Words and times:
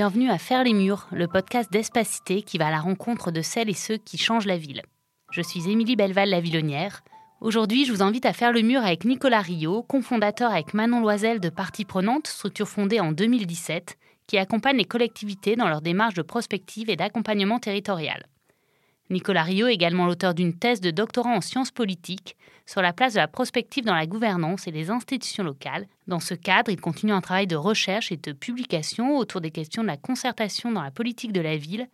bienvenue 0.00 0.30
à 0.30 0.38
Faire 0.38 0.64
les 0.64 0.72
Murs, 0.72 1.08
le 1.12 1.26
podcast 1.26 1.70
d'Espacité 1.70 2.40
qui 2.40 2.56
va 2.56 2.68
à 2.68 2.70
la 2.70 2.80
rencontre 2.80 3.30
de 3.30 3.42
celles 3.42 3.68
et 3.68 3.74
ceux 3.74 3.98
qui 3.98 4.16
changent 4.16 4.46
la 4.46 4.56
ville. 4.56 4.80
Je 5.30 5.42
suis 5.42 5.70
Émilie 5.70 5.94
Belval, 5.94 6.30
la 6.30 6.40
Villonnière. 6.40 7.02
Aujourd'hui, 7.42 7.84
je 7.84 7.92
vous 7.92 8.00
invite 8.02 8.24
à 8.24 8.32
faire 8.32 8.50
le 8.50 8.62
mur 8.62 8.82
avec 8.82 9.04
Nicolas 9.04 9.42
Rio, 9.42 9.82
cofondateur 9.82 10.52
avec 10.52 10.72
Manon 10.72 11.00
Loisel 11.00 11.38
de 11.38 11.50
Partie 11.50 11.84
Prenante, 11.84 12.28
structure 12.28 12.66
fondée 12.66 12.98
en 12.98 13.12
2017, 13.12 13.98
qui 14.26 14.38
accompagne 14.38 14.78
les 14.78 14.86
collectivités 14.86 15.54
dans 15.54 15.68
leur 15.68 15.82
démarche 15.82 16.14
de 16.14 16.22
prospective 16.22 16.88
et 16.88 16.96
d'accompagnement 16.96 17.58
territorial. 17.58 18.24
Nicolas 19.10 19.42
Rio 19.42 19.66
est 19.66 19.74
également 19.74 20.06
l'auteur 20.06 20.34
d'une 20.34 20.56
thèse 20.56 20.80
de 20.80 20.92
doctorat 20.92 21.30
en 21.30 21.40
sciences 21.40 21.72
politiques 21.72 22.36
sur 22.64 22.80
la 22.80 22.92
place 22.92 23.14
de 23.14 23.18
la 23.18 23.26
prospective 23.26 23.84
dans 23.84 23.94
la 23.96 24.06
gouvernance 24.06 24.68
et 24.68 24.70
les 24.70 24.88
institutions 24.88 25.42
locales. 25.42 25.88
Dans 26.06 26.20
ce 26.20 26.34
cadre, 26.34 26.70
il 26.70 26.80
continue 26.80 27.10
un 27.10 27.20
travail 27.20 27.48
de 27.48 27.56
recherche 27.56 28.12
et 28.12 28.16
de 28.16 28.32
publication 28.32 29.16
autour 29.16 29.40
des 29.40 29.50
questions 29.50 29.82
de 29.82 29.88
la 29.88 29.96
concertation 29.96 30.70
dans 30.70 30.82
la 30.82 30.92
politique 30.92 31.32
de 31.32 31.40
la 31.40 31.56
ville, 31.56 31.88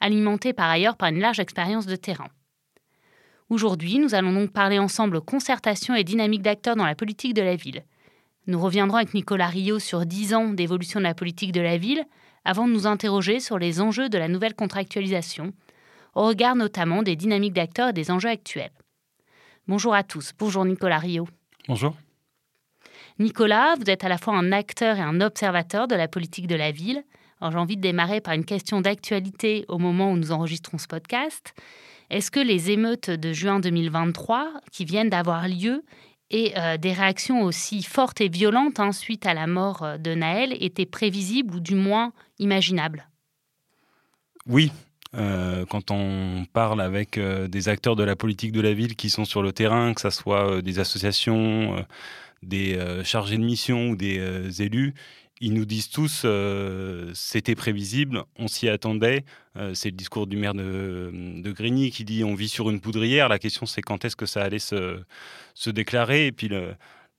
alimenté 0.00 0.52
par 0.52 0.70
ailleurs 0.70 0.96
par 0.96 1.08
une 1.08 1.18
large 1.18 1.40
expérience 1.40 1.86
de 1.86 1.96
terrain. 1.96 2.28
Aujourd'hui, 3.48 3.98
nous 3.98 4.14
allons 4.14 4.32
donc 4.32 4.52
parler 4.52 4.78
ensemble 4.78 5.20
concertation 5.20 5.96
et 5.96 6.04
dynamique 6.04 6.42
d'acteurs 6.42 6.76
dans 6.76 6.86
la 6.86 6.94
politique 6.94 7.34
de 7.34 7.42
la 7.42 7.56
ville. 7.56 7.82
Nous 8.46 8.60
reviendrons 8.60 8.98
avec 8.98 9.14
Nicolas 9.14 9.48
Rio 9.48 9.80
sur 9.80 10.06
10 10.06 10.34
ans 10.34 10.48
d'évolution 10.50 11.00
de 11.00 11.04
la 11.04 11.14
politique 11.14 11.52
de 11.52 11.60
la 11.60 11.76
ville, 11.76 12.04
avant 12.44 12.68
de 12.68 12.72
nous 12.72 12.86
interroger 12.86 13.40
sur 13.40 13.58
les 13.58 13.80
enjeux 13.80 14.08
de 14.08 14.18
la 14.18 14.28
nouvelle 14.28 14.54
contractualisation, 14.54 15.52
au 16.14 16.26
regard 16.26 16.56
notamment 16.56 17.02
des 17.02 17.16
dynamiques 17.16 17.54
d'acteurs 17.54 17.90
et 17.90 17.92
des 17.92 18.10
enjeux 18.10 18.28
actuels. 18.28 18.72
Bonjour 19.68 19.94
à 19.94 20.02
tous. 20.02 20.32
Bonjour 20.38 20.64
Nicolas 20.64 20.98
Rio. 20.98 21.28
Bonjour. 21.68 21.94
Nicolas, 23.18 23.74
vous 23.76 23.88
êtes 23.88 24.04
à 24.04 24.08
la 24.08 24.18
fois 24.18 24.34
un 24.34 24.52
acteur 24.52 24.96
et 24.96 25.02
un 25.02 25.20
observateur 25.20 25.86
de 25.86 25.94
la 25.94 26.08
politique 26.08 26.46
de 26.46 26.56
la 26.56 26.72
ville. 26.72 27.04
j'ai 27.40 27.56
envie 27.56 27.76
de 27.76 27.82
démarrer 27.82 28.20
par 28.20 28.34
une 28.34 28.44
question 28.44 28.80
d'actualité 28.80 29.64
au 29.68 29.78
moment 29.78 30.12
où 30.12 30.16
nous 30.16 30.32
enregistrons 30.32 30.78
ce 30.78 30.86
podcast. 30.86 31.54
Est-ce 32.10 32.30
que 32.30 32.40
les 32.40 32.70
émeutes 32.70 33.10
de 33.10 33.32
juin 33.32 33.60
2023, 33.60 34.52
qui 34.70 34.84
viennent 34.84 35.10
d'avoir 35.10 35.48
lieu, 35.48 35.84
et 36.30 36.52
euh, 36.58 36.76
des 36.78 36.92
réactions 36.92 37.42
aussi 37.42 37.82
fortes 37.82 38.20
et 38.20 38.28
violentes 38.28 38.80
hein, 38.80 38.92
suite 38.92 39.26
à 39.26 39.34
la 39.34 39.46
mort 39.46 39.82
euh, 39.82 39.98
de 39.98 40.14
Naël, 40.14 40.56
étaient 40.62 40.86
prévisibles 40.86 41.54
ou 41.54 41.60
du 41.60 41.74
moins 41.74 42.12
imaginables? 42.38 43.08
Oui, 44.46 44.72
euh, 45.14 45.66
quand 45.66 45.90
on 45.90 46.46
parle 46.52 46.80
avec 46.80 47.18
euh, 47.18 47.46
des 47.46 47.68
acteurs 47.68 47.96
de 47.96 48.02
la 48.02 48.16
politique 48.16 48.52
de 48.52 48.62
la 48.62 48.72
ville 48.72 48.96
qui 48.96 49.10
sont 49.10 49.26
sur 49.26 49.42
le 49.42 49.52
terrain, 49.52 49.92
que 49.92 50.00
ce 50.00 50.10
soit 50.10 50.50
euh, 50.50 50.62
des 50.62 50.78
associations, 50.78 51.84
des 52.42 52.78
chargés 53.04 53.36
de 53.36 53.44
mission 53.44 53.90
ou 53.90 53.96
des 53.96 54.62
élus, 54.62 54.94
ils 55.40 55.54
nous 55.54 55.64
disent 55.64 55.90
tous 55.90 56.26
c'était 57.14 57.54
prévisible, 57.54 58.24
on 58.36 58.48
s'y 58.48 58.68
attendait. 58.68 59.24
c'est 59.74 59.90
le 59.90 59.96
discours 59.96 60.26
du 60.26 60.36
maire 60.36 60.54
de, 60.54 61.52
Grigny 61.52 61.90
qui 61.90 62.04
dit 62.04 62.24
on 62.24 62.34
vit 62.34 62.48
sur 62.48 62.68
une 62.70 62.80
poudrière. 62.80 63.28
La 63.28 63.38
question 63.38 63.64
c'est 63.64 63.82
quand 63.82 64.04
est-ce 64.04 64.16
que 64.16 64.26
ça 64.26 64.42
allait 64.42 64.58
se, 64.58 65.04
déclarer? 65.66 66.32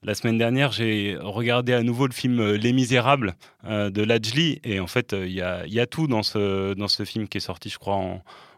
La 0.04 0.14
semaine 0.14 0.36
dernière, 0.36 0.70
j'ai 0.70 1.16
regardé 1.18 1.72
à 1.72 1.82
nouveau 1.82 2.06
le 2.06 2.12
film 2.12 2.38
euh, 2.38 2.58
Les 2.58 2.74
Misérables 2.74 3.34
euh, 3.64 3.88
de 3.88 4.02
Lajli. 4.02 4.60
Et 4.62 4.78
en 4.78 4.86
fait, 4.86 5.14
euh, 5.14 5.26
il 5.26 5.32
y, 5.32 5.40
a, 5.40 5.86
tout 5.86 6.06
dans 6.06 6.22
ce, 6.22 7.04
film 7.06 7.26
qui 7.26 7.38
est 7.38 7.40
sorti, 7.40 7.70
je 7.70 7.78
crois, 7.78 7.96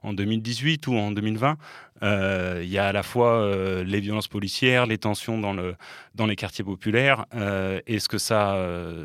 en 0.03 0.13
2018 0.13 0.89
ou 0.89 0.95
en 0.95 1.13
2020. 1.13 1.57
Il 2.03 2.69
y 2.69 2.79
a 2.79 2.87
à 2.87 2.93
la 2.93 3.03
fois 3.03 3.51
les 3.85 4.01
violences 4.01 4.29
policières, 4.29 4.87
les 4.87 4.99
tensions 4.99 5.39
dans, 5.39 5.53
le, 5.53 5.75
dans 6.15 6.27
les 6.27 6.37
quartiers 6.37 6.65
populaires 6.65 7.27
et 7.87 7.99
ce 7.99 8.09
que, 8.09 8.19
ça, 8.19 8.57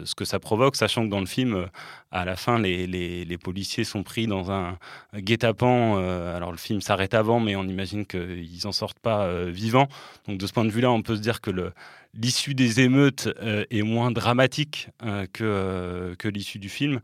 ce 0.04 0.14
que 0.16 0.26
ça 0.26 0.40
provoque, 0.40 0.76
sachant 0.76 1.06
que 1.06 1.10
dans 1.10 1.20
le 1.20 1.26
film, 1.26 1.68
à 2.12 2.26
la 2.26 2.36
fin, 2.36 2.60
les, 2.60 2.88
les, 2.88 3.38
policiers 3.38 3.84
sont 3.84 4.04
pris 4.04 4.28
dans 4.28 4.52
un 4.52 4.78
guet-apens. 5.16 5.98
alors 6.36 6.52
le 6.52 6.58
film 6.58 6.82
s'arrête 6.82 7.14
avant, 7.14 7.40
mais 7.40 7.56
on 7.56 7.64
imagine 7.64 8.06
qu'ils 8.06 8.62
n'en 8.66 8.72
sortent 8.72 9.00
pas 9.00 9.46
vivants. 9.46 9.88
Donc 10.28 10.38
de 10.38 10.46
ce 10.46 10.54
point 10.54 10.66
de 10.66 10.72
vue-là, 10.72 10.92
on 10.92 11.02
peut 11.02 11.16
se 11.16 11.22
dire 11.22 11.42
que 11.42 11.52
le 11.52 11.72
l'issue 12.14 12.54
des 12.54 12.82
émeutes 12.82 13.30
euh, 13.42 13.66
est 13.70 13.84
moins 13.84 14.12
dramatique 14.12 14.90
euh, 15.04 15.26
que, 15.32 15.44
euh, 15.44 16.16
que 16.16 16.28
l'issue 16.28 16.60
du 16.60 16.70
film, 16.70 17.00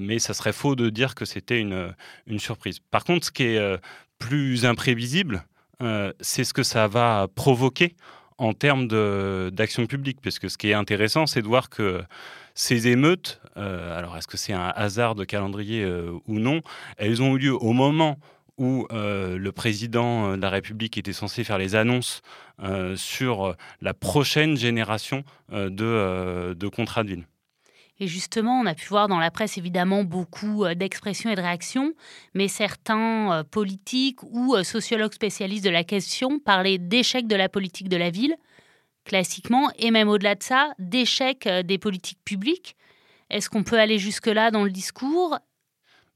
mais 0.00 0.18
ça 0.18 0.34
serait 0.34 0.52
faux 0.52 0.76
de 0.76 0.90
dire 0.90 1.14
que 1.14 1.24
c'était 1.24 1.60
une, 1.60 1.94
une 2.26 2.38
surprise. 2.38 2.78
Par 2.90 3.04
contre, 3.04 3.26
ce 3.26 3.30
qui 3.30 3.44
est 3.44 3.80
plus 4.26 4.64
imprévisible, 4.64 5.44
c'est 6.20 6.44
ce 6.44 6.54
que 6.54 6.62
ça 6.62 6.86
va 6.86 7.26
provoquer 7.34 7.96
en 8.38 8.52
termes 8.52 8.86
d'action 9.50 9.86
publique, 9.86 10.18
parce 10.22 10.38
que 10.38 10.48
ce 10.48 10.56
qui 10.56 10.70
est 10.70 10.74
intéressant, 10.74 11.26
c'est 11.26 11.42
de 11.42 11.46
voir 11.48 11.68
que 11.68 12.02
ces 12.54 12.86
émeutes, 12.86 13.40
alors 13.56 14.16
est-ce 14.16 14.28
que 14.28 14.36
c'est 14.36 14.52
un 14.52 14.72
hasard 14.76 15.16
de 15.16 15.24
calendrier 15.24 15.84
ou 16.26 16.38
non, 16.38 16.60
elles 16.98 17.20
ont 17.20 17.36
eu 17.36 17.38
lieu 17.38 17.54
au 17.54 17.72
moment 17.72 18.18
où 18.58 18.86
euh, 18.92 19.38
le 19.38 19.52
président 19.52 20.30
euh, 20.30 20.36
de 20.36 20.42
la 20.42 20.50
République 20.50 20.98
était 20.98 21.12
censé 21.12 21.44
faire 21.44 21.58
les 21.58 21.74
annonces 21.74 22.22
euh, 22.62 22.96
sur 22.96 23.56
la 23.80 23.94
prochaine 23.94 24.56
génération 24.56 25.24
de, 25.50 26.54
de, 26.54 26.68
contrats 26.68 27.02
de 27.02 27.08
ville. 27.08 27.26
Et 28.00 28.06
justement, 28.06 28.58
on 28.60 28.66
a 28.66 28.74
pu 28.74 28.88
voir 28.88 29.06
dans 29.08 29.18
la 29.18 29.30
presse 29.30 29.58
évidemment 29.58 30.02
beaucoup 30.02 30.64
d'expressions 30.74 31.30
et 31.30 31.36
de 31.36 31.40
réactions, 31.40 31.92
mais 32.34 32.48
certains 32.48 33.44
politiques 33.50 34.22
ou 34.24 34.56
sociologues 34.64 35.12
spécialistes 35.12 35.64
de 35.64 35.70
la 35.70 35.84
question 35.84 36.40
parlaient 36.40 36.78
d'échec 36.78 37.28
de 37.28 37.36
la 37.36 37.48
politique 37.48 37.88
de 37.88 37.96
la 37.96 38.10
ville, 38.10 38.34
classiquement, 39.04 39.70
et 39.78 39.90
même 39.92 40.08
au-delà 40.08 40.34
de 40.34 40.42
ça, 40.42 40.72
d'échec 40.80 41.46
des 41.64 41.78
politiques 41.78 42.18
publiques. 42.24 42.76
Est-ce 43.30 43.48
qu'on 43.48 43.62
peut 43.62 43.78
aller 43.78 43.98
jusque-là 43.98 44.50
dans 44.50 44.64
le 44.64 44.70
discours? 44.70 45.38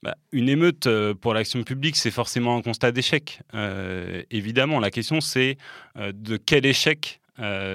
Bah, 0.03 0.16
une 0.31 0.48
émeute 0.48 0.87
euh, 0.87 1.14
pour 1.14 1.34
l'action 1.34 1.62
publique, 1.64 1.97
c'est 1.97 2.10
forcément 2.10 2.56
un 2.56 2.62
constat 2.62 2.93
d'échec. 2.93 3.41
Euh, 3.54 4.22
évidemment, 4.31 4.78
la 4.78 4.91
question 4.91 5.20
c'est 5.20 5.56
euh, 5.97 6.12
de 6.14 6.37
quel 6.37 6.66
échec 6.66 7.20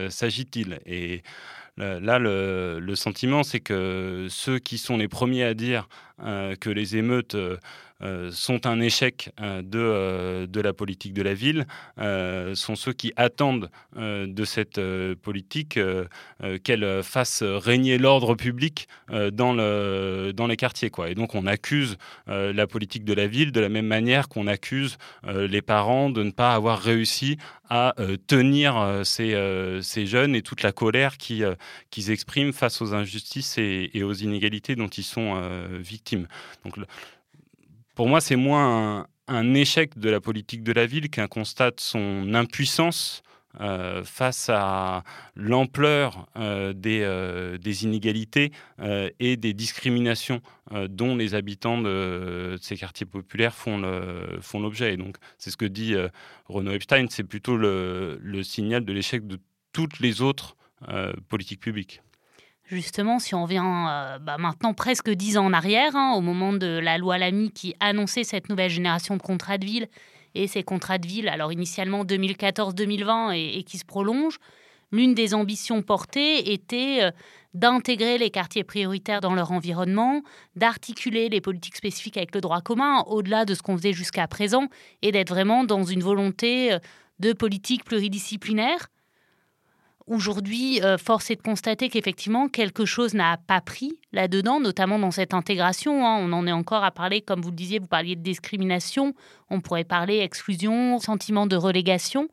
s'agit-il? 0.10 0.80
Là, 1.78 2.20
le 2.20 2.96
sentiment, 2.96 3.44
c'est 3.44 3.60
que 3.60 4.28
ceux 4.30 4.60
qui 4.60 4.78
sont 4.78 4.98
les 4.98 5.08
premiers 5.08 5.44
à 5.44 5.54
dire 5.54 5.88
que 6.22 6.70
les 6.70 6.98
émeutes 6.98 7.36
euh, 8.04 8.32
sont 8.32 8.66
un 8.66 8.80
échec 8.80 9.30
euh, 9.40 9.62
de, 9.62 9.80
euh, 9.80 10.48
de 10.48 10.60
la 10.60 10.74
politique 10.74 11.14
de 11.14 11.22
la 11.22 11.36
ville, 11.36 11.68
sont 12.56 12.76
ceux 12.76 12.94
qui 12.94 13.14
attendent 13.16 13.70
de 13.96 14.46
cette 14.46 14.80
politique 15.22 15.80
qu'elle 16.64 17.04
fasse 17.04 17.44
régner 17.44 17.98
l'ordre 17.98 18.36
public 18.36 18.88
dans, 19.32 19.54
le, 19.54 20.32
dans 20.34 20.48
les 20.48 20.58
quartiers. 20.58 20.90
Quoi. 20.90 21.10
Et 21.10 21.16
donc 21.16 21.36
on 21.36 21.46
accuse 21.46 21.98
la 22.28 22.68
politique 22.68 23.06
de 23.06 23.14
la 23.14 23.28
ville 23.28 23.52
de 23.52 23.60
la 23.60 23.70
même 23.70 23.86
manière 23.86 24.28
qu'on 24.30 24.48
accuse 24.48 24.98
les 25.28 25.62
parents 25.62 26.10
de 26.10 26.24
ne 26.24 26.32
pas 26.32 26.54
avoir 26.54 26.80
réussi 26.80 27.38
à 27.70 27.94
tenir 28.28 29.02
ces, 29.04 29.80
ces, 29.82 30.06
jeunes 30.06 30.36
et 30.36 30.42
toute 30.42 30.64
la 30.64 30.72
colère 30.72 31.18
qu'ils 31.18 32.12
expriment 32.12 32.54
face 32.54 32.82
aux 32.82 32.94
injustices 32.94 33.58
et, 33.58 34.04
aux 34.04 34.14
inégalités 34.14 34.76
dont 34.76 34.90
ils 34.90 35.04
sont 35.04 35.40
victimes. 35.80 36.11
Donc, 36.16 36.76
pour 37.96 38.08
moi, 38.08 38.22
c'est 38.22 38.36
moins 38.36 39.08
un, 39.28 39.54
échec 39.54 39.98
de 39.98 40.10
la 40.10 40.20
politique 40.20 40.64
de 40.64 40.74
la 40.74 40.86
ville 40.86 41.10
qu'un 41.10 41.28
constat 41.28 41.72
de 41.72 41.80
son 41.80 42.34
impuissance 42.34 43.24
euh, 43.60 44.02
face 44.04 44.50
à 44.50 45.04
l'ampleur 45.36 46.28
euh, 46.38 46.74
euh, 46.86 47.58
des, 47.58 47.84
inégalités 47.84 48.52
et 49.20 49.36
des 49.36 49.54
discriminations 49.54 50.42
dont 50.90 51.16
les 51.18 51.36
habitants 51.36 51.82
de, 51.82 52.58
ces 52.62 52.78
quartiers 52.78 53.06
populaires 53.06 53.54
font 53.54 53.78
l'objet. 54.54 54.96
donc, 54.98 55.18
c'est 55.38 55.52
ce 55.52 55.58
que 55.58 55.66
dit 55.66 55.96
Renaud 56.48 56.72
Epstein, 56.72 57.08
c'est 57.10 57.24
plutôt 57.24 57.58
le, 57.58 58.20
le, 58.22 58.44
signal 58.44 58.86
de 58.86 58.94
l'échec 58.94 59.28
de 59.28 59.38
toutes 59.74 60.00
les 60.00 60.22
autres 60.22 60.56
politiques 61.28 61.60
publiques 61.60 62.02
justement, 62.76 63.20
si 63.20 63.36
on 63.36 63.46
vient 63.46 63.90
euh, 63.90 64.20
bah, 64.20 64.38
maintenant 64.38 64.74
presque 64.74 65.10
dix 65.10 65.38
ans 65.38 65.46
en 65.46 65.54
arrière, 65.54 65.96
hein, 65.96 66.14
au 66.16 66.22
moment 66.22 66.54
de 66.54 66.80
la 66.80 66.98
loi 66.98 67.18
Lamy 67.18 67.52
qui 67.52 67.76
annonçait 67.80 68.24
cette 68.24 68.50
nouvelle 68.50 68.70
génération 68.70 69.18
de 69.18 69.22
contrats 69.22 69.58
de 69.58 69.66
ville, 69.66 69.88
et 70.34 70.48
ces 70.48 70.64
contrats 70.64 70.98
de 70.98 71.08
ville, 71.08 71.28
alors 71.28 71.52
initialement 71.52 72.06
2014-2020 72.06 73.34
et, 73.36 73.64
qui 73.64 73.78
se 73.78 73.86
prolongent, 73.86 74.38
l'une 74.92 75.14
des 75.14 75.34
ambitions 75.34 75.82
portées 75.82 76.54
était 76.54 77.00
euh, 77.02 77.12
d'intégrer 77.54 78.18
les 78.18 78.30
quartiers 78.30 78.64
prioritaires 78.64 79.20
dans 79.20 79.34
leur 79.34 79.52
environnement, 79.52 80.22
d'articuler 80.56 81.28
les 81.28 81.42
politiques 81.42 81.76
spécifiques 81.76 82.18
avec 82.18 82.34
le 82.34 82.42
droit 82.42 82.62
commun, 82.62 83.04
au-delà 83.08 83.44
de 83.44 83.54
ce 83.54 83.62
qu'on 83.62 83.78
faisait 83.78 83.94
jusqu'à 83.94 84.28
présent, 84.28 84.68
et 85.02 85.12
d'être 85.12 85.30
vraiment 85.30 85.66
dans 85.66 85.84
une 85.84 86.02
volonté 86.02 86.74
euh, 86.74 86.80
de 87.20 87.34
politique 87.34 87.84
pluridisciplinaire 87.84 88.88
Aujourd'hui, 90.08 90.82
euh, 90.84 90.98
force 90.98 91.30
est 91.30 91.36
de 91.36 91.42
constater 91.42 91.90
qu'effectivement, 91.90 92.48
quelque 92.48 92.86
chose 92.86 93.14
n'a 93.14 93.38
pas 93.38 93.62
pris 93.62 94.00
là-dedans, 94.12 94.60
notamment 94.60 94.98
dans 94.98 95.12
cette 95.12 95.34
intégration. 95.34 96.06
Hein. 96.06 96.18
On 96.22 96.34
en 96.34 96.48
est 96.48 96.52
encore 96.52 96.84
à 96.84 96.92
parler, 96.92 97.22
comme 97.22 97.42
vous 97.42 97.52
le 97.52 97.56
disiez, 97.56 97.80
vous 97.80 97.88
parliez 97.88 98.16
de 98.16 98.22
discrimination, 98.22 99.14
on 99.50 99.62
pourrait 99.62 99.84
parler 99.84 100.20
exclusion, 100.20 100.98
sentiment 101.00 101.46
de 101.46 101.56
relégation. 101.56 102.30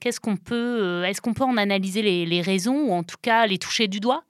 Qu'est-ce 0.00 0.20
qu'on 0.20 0.36
peut, 0.36 0.54
euh, 0.82 1.04
est-ce 1.04 1.20
qu'on 1.20 1.32
peut 1.32 1.44
en 1.44 1.56
analyser 1.56 2.02
les, 2.02 2.40
raisons 2.42 2.88
ou 2.88 2.92
en 2.92 3.02
tout 3.02 3.16
cas 3.22 3.46
les 3.46 3.58
toucher 3.58 3.88
du 3.88 4.00
doigt? 4.00 4.24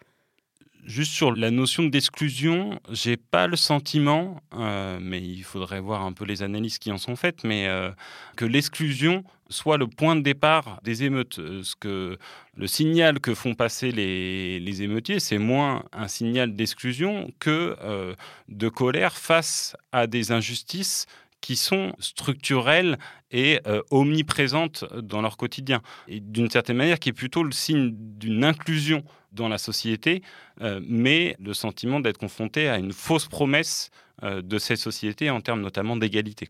Juste 0.87 1.13
sur 1.13 1.35
la 1.35 1.51
notion 1.51 1.83
d'exclusion, 1.83 2.79
j'ai 2.93 3.17
pas 3.17 3.49
le 3.49 3.57
sentiment, 3.57 4.41
euh, 4.55 5.01
mais 5.03 5.21
il 5.21 5.43
faudrait 5.43 5.81
voir 5.81 6.03
un 6.03 6.13
peu 6.13 6.25
les 6.25 6.45
analyses 6.45 6.79
qui 6.79 6.93
en 6.93 6.99
sont 6.99 7.17
faites, 7.17 7.43
mais 7.43 7.67
euh, 7.67 7.91
que 8.37 8.45
l'exclusion 8.45 9.25
soit 9.49 9.79
le 9.79 9.89
point 9.89 10.15
de 10.15 10.21
départ 10.21 10.79
des 10.85 11.03
émeutes. 11.03 11.41
Euh, 11.41 11.65
ce 11.65 11.75
que 11.75 12.19
le 12.55 12.67
signal 12.69 13.19
que 13.19 13.35
font 13.35 13.55
passer 13.57 13.91
les, 13.91 14.61
les 14.61 14.83
émeutiers, 14.85 15.19
c'est 15.19 15.39
moins 15.39 15.83
un 15.93 16.07
signal 16.07 16.55
d'exclusion 16.55 17.33
que 17.41 17.77
de 18.49 18.69
colère 18.69 19.17
face 19.17 19.77
à 19.91 20.07
des 20.07 20.31
injustices 20.31 21.07
qui 21.41 21.57
sont 21.57 21.93
structurelles 21.99 22.99
et 23.31 23.61
omniprésentes 23.91 24.85
dans 24.95 25.21
leur 25.21 25.37
quotidien. 25.37 25.83
Et 26.09 26.21
d'une 26.21 26.51
certaine 26.51 26.77
manière, 26.77 26.99
qui 26.99 27.11
est 27.11 27.13
plutôt 27.13 27.43
le 27.43 27.53
signe 27.53 27.91
d'une 27.93 28.45
inclusion 28.45 29.05
dans 29.37 29.49
la 29.49 29.59
société, 29.59 30.23
euh, 30.63 30.81
mais 30.83 31.37
le 31.39 31.55
sentiment 31.55 32.01
d'être 32.01 32.19
confronté 32.19 32.69
à 32.69 32.79
une 32.79 32.93
fausse 32.93 33.27
promesse 33.27 33.91
euh, 34.25 34.43
de 34.43 34.59
cette 34.59 34.79
société 34.79 35.31
en 35.31 35.41
termes 35.41 35.61
notamment 35.61 35.97
d'égalité. 35.97 36.49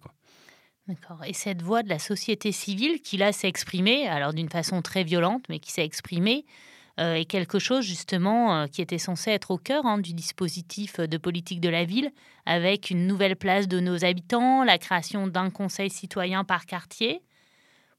D'accord. 0.88 1.22
Et 1.26 1.34
cette 1.34 1.60
voix 1.60 1.82
de 1.82 1.88
la 1.88 1.98
société 1.98 2.52
civile 2.52 3.00
qui 3.02 3.18
là 3.18 3.32
s'est 3.32 3.48
exprimée, 3.48 4.08
alors 4.08 4.32
d'une 4.32 4.48
façon 4.48 4.80
très 4.80 5.04
violente, 5.04 5.44
mais 5.50 5.58
qui 5.58 5.72
s'est 5.72 5.84
exprimée, 5.84 6.46
euh, 6.46 6.52
est 6.98 7.26
quelque 7.26 7.58
chose 7.58 7.84
justement 7.84 8.66
qui 8.68 8.80
était 8.80 8.98
censé 8.98 9.30
être 9.30 9.50
au 9.50 9.58
cœur 9.58 9.84
hein, 9.84 9.98
du 9.98 10.14
dispositif 10.14 10.98
de 10.98 11.16
politique 11.18 11.60
de 11.60 11.68
la 11.68 11.84
ville, 11.84 12.10
avec 12.46 12.90
une 12.90 13.06
nouvelle 13.06 13.36
place 13.36 13.68
de 13.68 13.80
nos 13.80 14.04
habitants, 14.04 14.64
la 14.64 14.78
création 14.78 15.26
d'un 15.26 15.50
conseil 15.50 15.90
citoyen 15.90 16.44
par 16.44 16.64
quartier. 16.64 17.22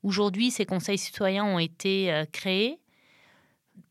Aujourd'hui, 0.03 0.51
ces 0.51 0.65
conseils 0.65 0.97
citoyens 0.97 1.45
ont 1.45 1.59
été 1.59 2.23
créés. 2.31 2.79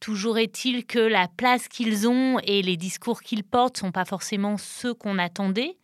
Toujours 0.00 0.38
est-il 0.38 0.84
que 0.84 0.98
la 0.98 1.28
place 1.28 1.68
qu'ils 1.68 2.08
ont 2.08 2.38
et 2.40 2.62
les 2.62 2.76
discours 2.76 3.22
qu'ils 3.22 3.44
portent 3.44 3.76
ne 3.76 3.86
sont 3.86 3.92
pas 3.92 4.04
forcément 4.04 4.56
ceux 4.58 4.94
qu'on 4.94 5.18
attendait. 5.18 5.76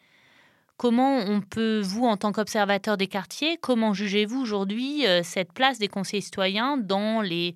Comment 0.76 1.18
on 1.18 1.40
peut, 1.40 1.80
vous, 1.80 2.04
en 2.06 2.16
tant 2.16 2.32
qu'observateur 2.32 2.96
des 2.96 3.06
quartiers, 3.06 3.56
comment 3.58 3.92
jugez-vous 3.92 4.40
aujourd'hui 4.40 5.06
euh, 5.06 5.22
cette 5.22 5.52
place 5.52 5.78
des 5.78 5.88
conseillers 5.88 6.22
citoyens 6.22 6.76
dans 6.76 7.20
les 7.20 7.54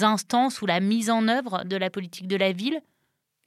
instances 0.00 0.62
ou 0.62 0.66
la 0.66 0.80
mise 0.80 1.10
en 1.10 1.28
œuvre 1.28 1.64
de 1.64 1.76
la 1.76 1.90
politique 1.90 2.28
de 2.28 2.36
la 2.36 2.52
ville 2.52 2.80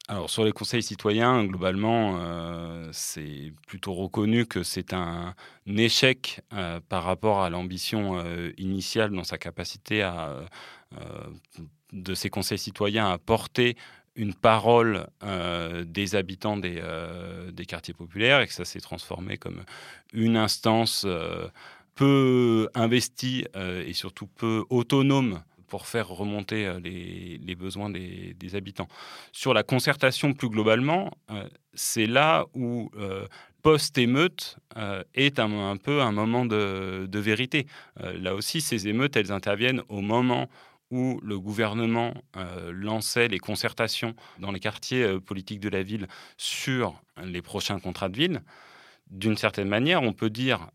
alors 0.07 0.27
sur 0.27 0.43
les 0.43 0.51
conseils 0.51 0.81
citoyens, 0.81 1.45
globalement, 1.45 2.17
euh, 2.19 2.89
c'est 2.91 3.53
plutôt 3.67 3.93
reconnu 3.93 4.47
que 4.47 4.63
c'est 4.63 4.91
un, 4.91 5.35
échec 5.67 6.41
euh, 6.51 6.79
par 6.89 7.03
rapport 7.03 7.43
à 7.43 7.51
l'ambition 7.51 8.19
initiale 8.57 9.11
dans 9.11 9.23
sa 9.23 9.37
capacité 9.37 10.01
à 10.01 10.45
de 11.93 12.13
ces 12.13 12.29
conseils 12.29 12.57
citoyens 12.57 13.09
à 13.09 13.17
porter 13.17 13.75
une 14.15 14.33
parole 14.33 15.07
euh, 15.23 15.83
des 15.85 16.15
habitants 16.15 16.57
des, 16.57 16.79
euh, 16.81 17.51
quartiers 17.67 17.93
populaires 17.93 18.41
et 18.41 18.47
que 18.47 18.53
ça 18.53 18.65
s'est 18.65 18.81
transformé 18.81 19.37
comme 19.37 19.63
une 20.13 20.35
instance 20.35 21.03
euh, 21.07 21.47
peu 21.95 22.69
investie 22.75 23.45
et 23.55 23.91
surtout 23.91 24.27
peu 24.27 24.63
autonome 24.69 25.41
pour 25.69 25.87
faire 25.87 26.09
remonter 26.09 26.79
les, 26.83 27.39
les 27.41 27.55
besoins 27.55 27.89
des, 27.89 28.55
habitants. 28.55 28.87
Sur 29.31 29.53
la 29.53 29.63
concertation 29.63 30.33
plus 30.33 30.49
globalement, 30.49 31.11
c'est 31.73 32.07
là 32.07 32.45
où 32.55 32.89
post-émeute 33.61 34.57
est 35.13 35.39
un, 35.39 35.77
peu 35.77 36.01
un 36.01 36.11
moment 36.11 36.45
de, 36.45 37.19
vérité. 37.19 37.67
là 37.97 38.33
aussi, 38.33 38.61
ces 38.61 38.87
émeutes, 38.87 39.15
elles 39.15 39.31
interviennent 39.31 39.83
au 39.87 40.01
moment 40.01 40.49
où 40.91 41.19
le 41.23 41.39
gouvernement 41.39 42.13
euh, 42.35 42.71
lançait 42.73 43.27
les 43.27 43.39
concertations 43.39 44.15
dans 44.39 44.51
les 44.51 44.59
quartiers 44.59 45.03
euh, 45.03 45.19
politiques 45.19 45.59
de 45.59 45.69
la 45.69 45.83
ville 45.83 46.07
sur 46.37 46.99
les 47.23 47.41
prochains 47.41 47.79
contrats 47.79 48.09
de 48.09 48.17
ville, 48.17 48.41
d'une 49.09 49.37
certaine 49.37 49.67
manière, 49.67 50.01
on 50.01 50.13
peut 50.13 50.29
dire, 50.29 50.69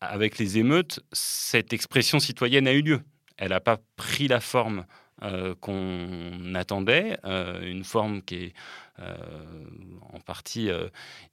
avec 0.00 0.38
les 0.38 0.58
émeutes, 0.58 1.00
cette 1.12 1.72
expression 1.72 2.20
citoyenne 2.20 2.66
a 2.66 2.72
eu 2.72 2.82
lieu. 2.82 3.00
Elle 3.36 3.50
n'a 3.50 3.60
pas 3.60 3.78
pris 3.96 4.28
la 4.28 4.40
forme 4.40 4.86
euh, 5.22 5.54
qu'on 5.60 6.54
attendait, 6.54 7.18
une 7.24 7.84
forme 7.84 8.22
qui 8.22 8.36
est 8.36 8.54
en 8.98 10.20
partie 10.20 10.70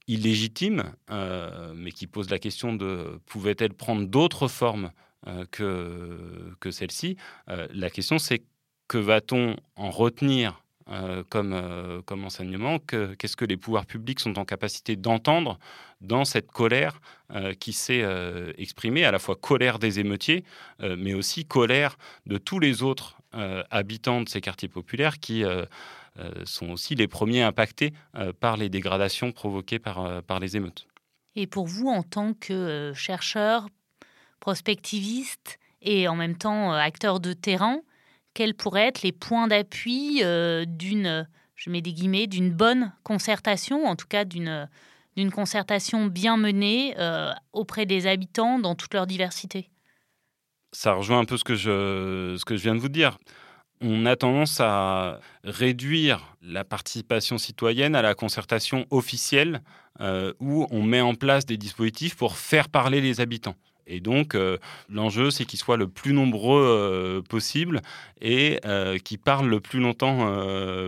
illégitime, 0.07 0.93
mais 1.09 1.91
qui 1.91 2.07
pose 2.07 2.29
la 2.29 2.39
question 2.39 2.73
de 2.73 3.19
pouvait-elle 3.25 3.73
prendre 3.73 4.07
d'autres 4.07 4.47
formes 4.47 4.91
euh, 5.27 5.45
que, 5.51 6.55
que 6.59 6.71
celle-ci. 6.71 7.15
Euh, 7.47 7.67
la 7.71 7.91
question, 7.91 8.17
c'est 8.17 8.41
que 8.87 8.97
va-t-on 8.97 9.55
en 9.75 9.91
retenir 9.91 10.60
euh, 10.89 11.23
comme, 11.29 12.01
comme 12.05 12.25
enseignement 12.25 12.79
Qu'est-ce 12.79 13.35
que 13.35 13.45
les 13.45 13.57
pouvoirs 13.57 13.85
publics 13.85 14.19
sont 14.19 14.37
en 14.39 14.45
capacité 14.45 14.95
d'entendre 14.95 15.59
dans 16.01 16.25
cette 16.25 16.51
colère 16.51 16.99
qui 17.59 17.73
s'est 17.73 18.03
exprimée, 18.57 19.05
à 19.05 19.11
la 19.11 19.19
fois 19.19 19.35
colère 19.35 19.79
des 19.79 19.99
émeutiers, 19.99 20.43
mais 20.79 21.13
aussi 21.13 21.45
colère 21.45 21.97
de 22.25 22.37
tous 22.37 22.59
les 22.59 22.81
autres 22.81 23.17
habitants 23.69 24.21
de 24.21 24.27
ces 24.27 24.41
quartiers 24.41 24.67
populaires 24.67 25.19
qui 25.19 25.43
sont 26.43 26.71
aussi 26.71 26.95
les 26.95 27.07
premiers 27.07 27.43
impactés 27.43 27.93
par 28.39 28.57
les 28.57 28.67
dégradations 28.67 29.31
provoquées 29.31 29.79
par, 29.79 30.39
les 30.41 30.57
émeutes. 30.57 30.87
Et 31.35 31.45
pour 31.45 31.67
vous, 31.67 31.87
en 31.87 32.01
tant 32.01 32.33
que 32.33 32.91
chercheur, 32.95 33.67
prospectiviste 34.41 35.59
et 35.81 36.09
en 36.09 36.15
même 36.15 36.37
temps 36.37 36.73
euh, 36.73 36.77
acteur 36.77 37.21
de 37.21 37.31
terrain, 37.31 37.79
quels 38.33 38.53
pourraient 38.53 38.87
être 38.87 39.01
les 39.01 39.11
points 39.11 39.47
d'appui 39.47 40.21
euh, 40.23 40.65
d'une, 40.65 41.27
je 41.55 41.69
mets 41.69 41.81
des 41.81 41.93
guillemets, 41.93 42.27
d'une 42.27 42.51
bonne 42.51 42.93
concertation, 43.03 43.85
en 43.85 43.95
tout 43.95 44.07
cas 44.07 44.25
d'une 44.25 44.69
concertation 45.31 46.07
bien 46.07 46.37
menée 46.37 46.95
euh, 46.97 47.31
auprès 47.53 47.85
des 47.85 48.07
habitants 48.07 48.59
dans 48.59 48.75
toute 48.75 48.93
leur 48.93 49.07
diversité. 49.07 49.69
Ça 50.71 50.93
rejoint 50.93 51.19
un 51.19 51.25
peu 51.25 51.37
ce 51.37 51.43
que 51.43 51.55
je, 51.55 52.35
ce 52.37 52.45
que 52.45 52.55
je 52.55 52.63
viens 52.63 52.75
de 52.75 52.79
vous 52.79 52.89
dire. 52.89 53.17
On 53.81 54.05
a 54.05 54.15
tendance 54.15 54.59
à 54.59 55.19
réduire 55.43 56.35
la 56.41 56.63
participation 56.63 57.37
citoyenne 57.37 57.95
à 57.95 58.01
la 58.01 58.13
concertation 58.13 58.85
officielle 58.91 59.61
où 60.39 60.67
on 60.69 60.83
met 60.83 61.01
en 61.01 61.15
place 61.15 61.45
des 61.45 61.57
dispositifs 61.57 62.15
pour 62.15 62.37
faire 62.37 62.69
parler 62.69 63.01
les 63.01 63.21
habitants. 63.21 63.55
Et 63.87 63.99
donc, 63.99 64.35
euh, 64.35 64.57
l'enjeu, 64.89 65.31
c'est 65.31 65.45
qu'ils 65.45 65.59
soient 65.59 65.77
le 65.77 65.87
plus 65.87 66.13
nombreux 66.13 66.63
euh, 66.63 67.21
possible 67.21 67.81
et 68.21 68.59
euh, 68.65 68.97
qu'ils 68.97 69.19
parlent 69.19 69.49
le 69.49 69.59
plus 69.59 69.79
longtemps 69.79 70.31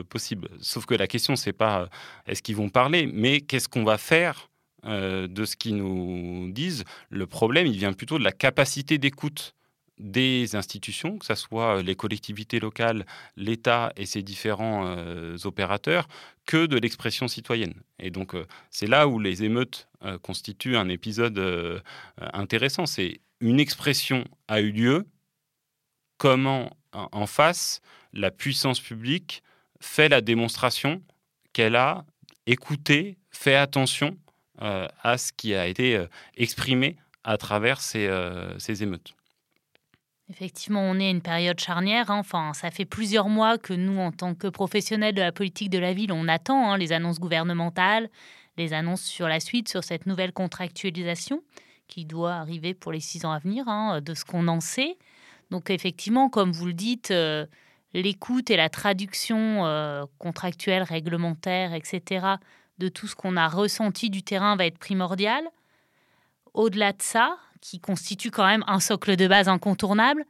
possible. 0.09 0.49
Sauf 0.59 0.85
que 0.85 0.93
la 0.93 1.07
question, 1.07 1.35
c'est 1.35 1.53
pas 1.53 1.89
est-ce 2.27 2.41
qu'ils 2.41 2.55
vont 2.55 2.69
parler, 2.69 3.09
mais 3.11 3.41
qu'est-ce 3.41 3.67
qu'on 3.69 3.83
va 3.83 3.97
faire 3.97 4.49
de 4.85 5.45
ce 5.45 5.55
qu'ils 5.55 5.77
nous 5.77 6.51
disent? 6.51 6.83
Le 7.09 7.25
problème, 7.25 7.67
il 7.67 7.77
vient 7.77 7.93
plutôt 7.93 8.19
de 8.19 8.23
la 8.23 8.31
capacité 8.31 8.97
d'écoute 8.97 9.55
des 10.03 10.55
institutions, 10.55 11.17
que 11.17 11.25
ce 11.25 11.33
soit 11.33 11.81
les 11.81 11.95
collectivités 11.95 12.59
locales, 12.59 13.05
l'État 13.37 13.93
et 13.95 14.05
ses 14.05 14.21
différents 14.21 14.85
euh, 14.85 15.37
opérateurs, 15.45 16.07
que 16.45 16.65
de 16.65 16.77
l'expression 16.77 17.29
citoyenne. 17.29 17.73
Et 17.99 18.11
donc 18.11 18.35
euh, 18.35 18.45
c'est 18.69 18.85
là 18.85 19.07
où 19.07 19.17
les 19.17 19.43
émeutes 19.43 19.87
euh, 20.03 20.19
constituent 20.19 20.75
un 20.75 20.89
épisode 20.89 21.41
intéressant. 22.17 22.85
C'est 22.85 23.21
une 23.39 23.59
expression 23.59 24.25
a 24.47 24.59
eu 24.59 24.71
lieu, 24.71 25.07
comment 26.17 26.75
en 26.91 27.25
face 27.25 27.81
la 28.11 28.29
puissance 28.29 28.79
publique 28.79 29.41
fait 29.79 30.09
la 30.09 30.21
démonstration 30.21 31.01
qu'elle 31.53 31.75
a 31.75 32.05
écouté, 32.45 33.17
fait 33.31 33.55
attention 33.55 34.17
à 34.59 35.17
ce 35.17 35.33
qui 35.33 35.55
a 35.55 35.67
été 35.67 36.05
exprimé 36.37 36.97
à 37.23 37.37
travers 37.37 37.81
ces 37.81 38.83
émeutes. 38.83 39.13
Effectivement, 40.29 40.81
on 40.81 40.99
est 40.99 41.07
à 41.07 41.09
une 41.09 41.21
période 41.21 41.59
charnière. 41.59 42.09
Hein. 42.09 42.19
Enfin, 42.19 42.53
ça 42.53 42.71
fait 42.71 42.85
plusieurs 42.85 43.27
mois 43.27 43.57
que 43.57 43.73
nous, 43.73 43.99
en 43.99 44.11
tant 44.11 44.35
que 44.35 44.47
professionnels 44.47 45.13
de 45.13 45.21
la 45.21 45.31
politique 45.31 45.69
de 45.69 45.79
la 45.79 45.93
ville, 45.93 46.11
on 46.11 46.27
attend 46.27 46.71
hein, 46.71 46.77
les 46.77 46.93
annonces 46.93 47.19
gouvernementales, 47.19 48.09
les 48.57 48.73
annonces 48.73 49.03
sur 49.03 49.27
la 49.27 49.39
suite, 49.39 49.67
sur 49.67 49.83
cette 49.83 50.05
nouvelle 50.05 50.31
contractualisation 50.31 51.43
qui 51.87 52.05
doit 52.05 52.33
arriver 52.35 52.73
pour 52.73 52.91
les 52.91 53.01
six 53.01 53.25
ans 53.25 53.31
à 53.31 53.39
venir, 53.39 53.67
hein, 53.67 53.99
de 54.01 54.13
ce 54.13 54.23
qu'on 54.23 54.47
en 54.47 54.61
sait. 54.61 54.97
Donc, 55.51 55.69
effectivement, 55.69 56.29
comme 56.29 56.51
vous 56.51 56.67
le 56.67 56.73
dites, 56.73 57.11
euh, 57.11 57.45
l'écoute 57.93 58.49
et 58.49 58.55
la 58.55 58.69
traduction 58.69 59.65
euh, 59.65 60.05
contractuelle, 60.17 60.83
réglementaire, 60.83 61.73
etc., 61.73 62.25
de 62.79 62.87
tout 62.87 63.07
ce 63.07 63.15
qu'on 63.15 63.37
a 63.37 63.47
ressenti 63.47 64.09
du 64.09 64.23
terrain 64.23 64.55
va 64.55 64.65
être 64.65 64.79
primordial. 64.79 65.43
Au-delà 66.53 66.93
de 66.93 67.01
ça, 67.01 67.37
qui 67.63 67.79
constitue 67.79 68.29
quand 68.29 68.45
même 68.45 68.63
un 68.67 68.81
socle 68.81 69.15
de 69.15 69.25
base 69.25 69.47
incontournable. 69.47 70.25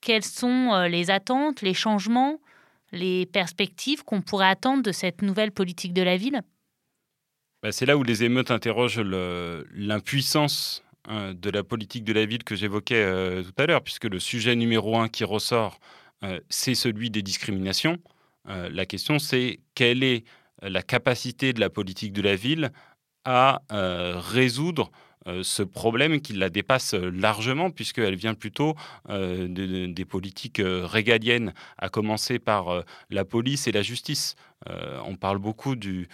Quelles 0.00 0.24
sont 0.24 0.72
euh, 0.72 0.88
les 0.88 1.10
attentes, 1.10 1.62
les 1.62 1.74
changements, 1.74 2.40
les 2.90 3.24
perspectives 3.24 4.02
qu'on 4.02 4.20
pourrait 4.20 4.48
attendre 4.48 4.82
de 4.82 4.90
cette 4.90 5.22
nouvelle 5.22 5.52
politique 5.52 5.94
de 5.94 6.02
la 6.02 6.16
ville? 6.16 6.42
Bah, 7.62 7.70
C'est 7.70 7.86
là 7.86 7.96
où 7.96 8.02
les 8.02 8.24
émeutes 8.24 8.50
interrogent 8.50 9.00
l'impuissance 9.00 10.82
hein, 11.06 11.34
de 11.34 11.50
la 11.50 11.62
politique 11.62 12.02
de 12.02 12.12
la 12.12 12.26
ville 12.26 12.42
que 12.42 12.56
j'évoquais 12.56 12.96
euh, 12.96 13.44
tout 13.44 13.62
à 13.62 13.66
l'heure, 13.66 13.82
puisque 13.82 14.06
le 14.06 14.18
sujet 14.18 14.56
numéro 14.56 14.98
un 14.98 15.08
qui 15.08 15.22
ressort, 15.22 15.78
euh, 16.24 16.40
c'est 16.50 16.74
celui 16.74 17.10
des 17.10 17.22
discriminations. 17.22 17.98
la 18.44 18.86
question, 18.86 19.20
c'est 19.20 19.60
quelle 19.76 20.02
est 20.02 20.24
la 20.62 20.82
capacité 20.82 21.52
de 21.52 21.60
la 21.60 21.70
politique 21.70 22.12
de 22.12 22.22
la 22.22 22.34
ville 22.34 22.72
à 23.24 23.62
résoudre 23.70 24.90
ce 25.42 25.62
problème 25.62 26.20
qui 26.20 26.32
la 26.32 26.50
dépasse 26.50 26.94
largement, 26.94 27.70
puisqu'elle 27.70 28.16
vient 28.16 28.34
plutôt 28.34 28.74
des 29.08 30.04
politiques 30.08 30.60
régaliennes, 30.64 31.54
à 31.78 31.88
commencer 31.88 32.38
par 32.38 32.84
la 33.10 33.24
police 33.24 33.66
et 33.68 33.72
la 33.72 33.82
justice. 33.82 34.36
On 35.04 35.16
parle 35.16 35.38
beaucoup 35.38 35.76
du, 35.76 36.08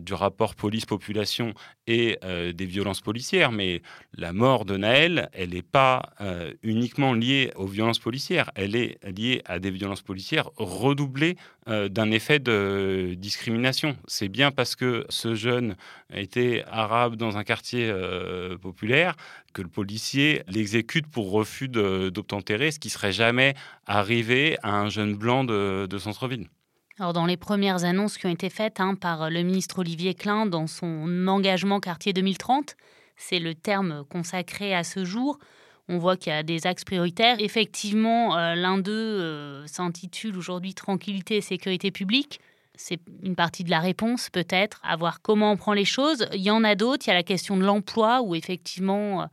du 0.00 0.14
rapport 0.14 0.54
police-population 0.54 1.54
et 1.86 2.18
des 2.54 2.66
violences 2.66 3.00
policières, 3.00 3.52
mais 3.52 3.82
la 4.16 4.32
mort 4.32 4.64
de 4.64 4.76
Naël, 4.76 5.28
elle 5.32 5.50
n'est 5.50 5.62
pas 5.62 6.14
uniquement 6.62 7.12
liée 7.12 7.52
aux 7.56 7.66
violences 7.66 7.98
policières, 7.98 8.50
elle 8.54 8.76
est 8.76 8.98
liée 9.04 9.42
à 9.44 9.58
des 9.58 9.70
violences 9.70 10.02
policières 10.02 10.50
redoublées 10.56 11.36
d'un 11.66 12.10
effet 12.10 12.38
de 12.38 13.14
discrimination. 13.16 13.96
C'est 14.06 14.28
bien 14.28 14.50
parce 14.50 14.76
que 14.76 15.06
ce 15.08 15.34
jeune 15.34 15.76
était 16.12 16.64
arabe 16.70 17.16
dans 17.16 17.36
un 17.36 17.44
quartier 17.44 17.92
populaire 18.60 19.16
que 19.52 19.62
le 19.62 19.68
policier 19.68 20.42
l'exécute 20.48 21.06
pour 21.06 21.30
refus 21.30 21.68
d'obtempérer, 21.68 22.70
ce 22.70 22.78
qui 22.78 22.90
serait 22.90 23.12
jamais 23.12 23.54
arrivé 23.86 24.56
à 24.62 24.74
un 24.80 24.88
jeune 24.88 25.14
blanc 25.14 25.44
de 25.44 25.98
centre-ville. 25.98 26.48
Alors 26.98 27.12
dans 27.12 27.26
les 27.26 27.36
premières 27.36 27.84
annonces 27.84 28.18
qui 28.18 28.26
ont 28.26 28.30
été 28.30 28.50
faites 28.50 28.78
hein, 28.78 28.94
par 28.94 29.28
le 29.28 29.42
ministre 29.42 29.80
Olivier 29.80 30.14
Klein 30.14 30.46
dans 30.46 30.68
son 30.68 31.26
engagement 31.26 31.80
quartier 31.80 32.12
2030, 32.12 32.76
c'est 33.16 33.40
le 33.40 33.54
terme 33.54 34.04
consacré 34.08 34.74
à 34.74 34.84
ce 34.84 35.04
jour, 35.04 35.38
on 35.88 35.98
voit 35.98 36.16
qu'il 36.16 36.32
y 36.32 36.36
a 36.36 36.42
des 36.42 36.66
axes 36.66 36.84
prioritaires. 36.84 37.36
Effectivement, 37.40 38.36
euh, 38.36 38.54
l'un 38.54 38.78
d'eux 38.78 38.92
euh, 38.92 39.66
s'intitule 39.66 40.36
aujourd'hui 40.36 40.72
Tranquillité 40.72 41.36
et 41.36 41.40
sécurité 41.40 41.90
publique. 41.90 42.40
C'est 42.74 43.00
une 43.22 43.36
partie 43.36 43.64
de 43.64 43.70
la 43.70 43.80
réponse 43.80 44.30
peut-être, 44.30 44.80
à 44.82 44.96
voir 44.96 45.20
comment 45.20 45.52
on 45.52 45.56
prend 45.56 45.74
les 45.74 45.84
choses. 45.84 46.26
Il 46.32 46.40
y 46.40 46.50
en 46.50 46.64
a 46.64 46.74
d'autres, 46.74 47.06
il 47.06 47.10
y 47.10 47.12
a 47.12 47.14
la 47.14 47.22
question 47.22 47.56
de 47.56 47.64
l'emploi, 47.64 48.22
où 48.22 48.34
effectivement 48.34 49.22
euh, 49.22 49.26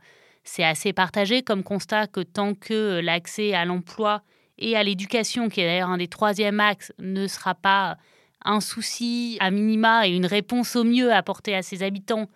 c'est 0.44 0.64
assez 0.64 0.92
partagé 0.92 1.42
comme 1.42 1.62
constat 1.62 2.06
que 2.06 2.20
tant 2.20 2.54
que 2.54 3.00
l'accès 3.02 3.54
à 3.54 3.64
l'emploi 3.64 4.22
et 4.58 4.76
à 4.76 4.82
l'éducation, 4.82 5.48
qui 5.48 5.60
est 5.60 5.66
d'ailleurs 5.66 5.90
un 5.90 5.98
des 5.98 6.08
troisièmes 6.08 6.60
axes, 6.60 6.92
ne 6.98 7.26
sera 7.26 7.54
pas 7.54 7.96
un 8.44 8.60
souci 8.60 9.36
à 9.40 9.50
minima 9.50 10.06
et 10.06 10.14
une 10.14 10.26
réponse 10.26 10.76
au 10.76 10.84
mieux 10.84 11.12
apportée 11.12 11.54
à 11.54 11.62
ses 11.62 11.82
habitants, 11.82 12.28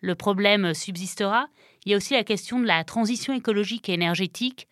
le 0.00 0.14
problème 0.14 0.74
subsistera. 0.74 1.48
Il 1.84 1.92
y 1.92 1.94
a 1.94 1.96
aussi 1.96 2.14
la 2.14 2.24
question 2.24 2.60
de 2.60 2.66
la 2.66 2.84
transition 2.84 3.34
écologique 3.34 3.88
et 3.88 3.94
énergétique. 3.94 4.68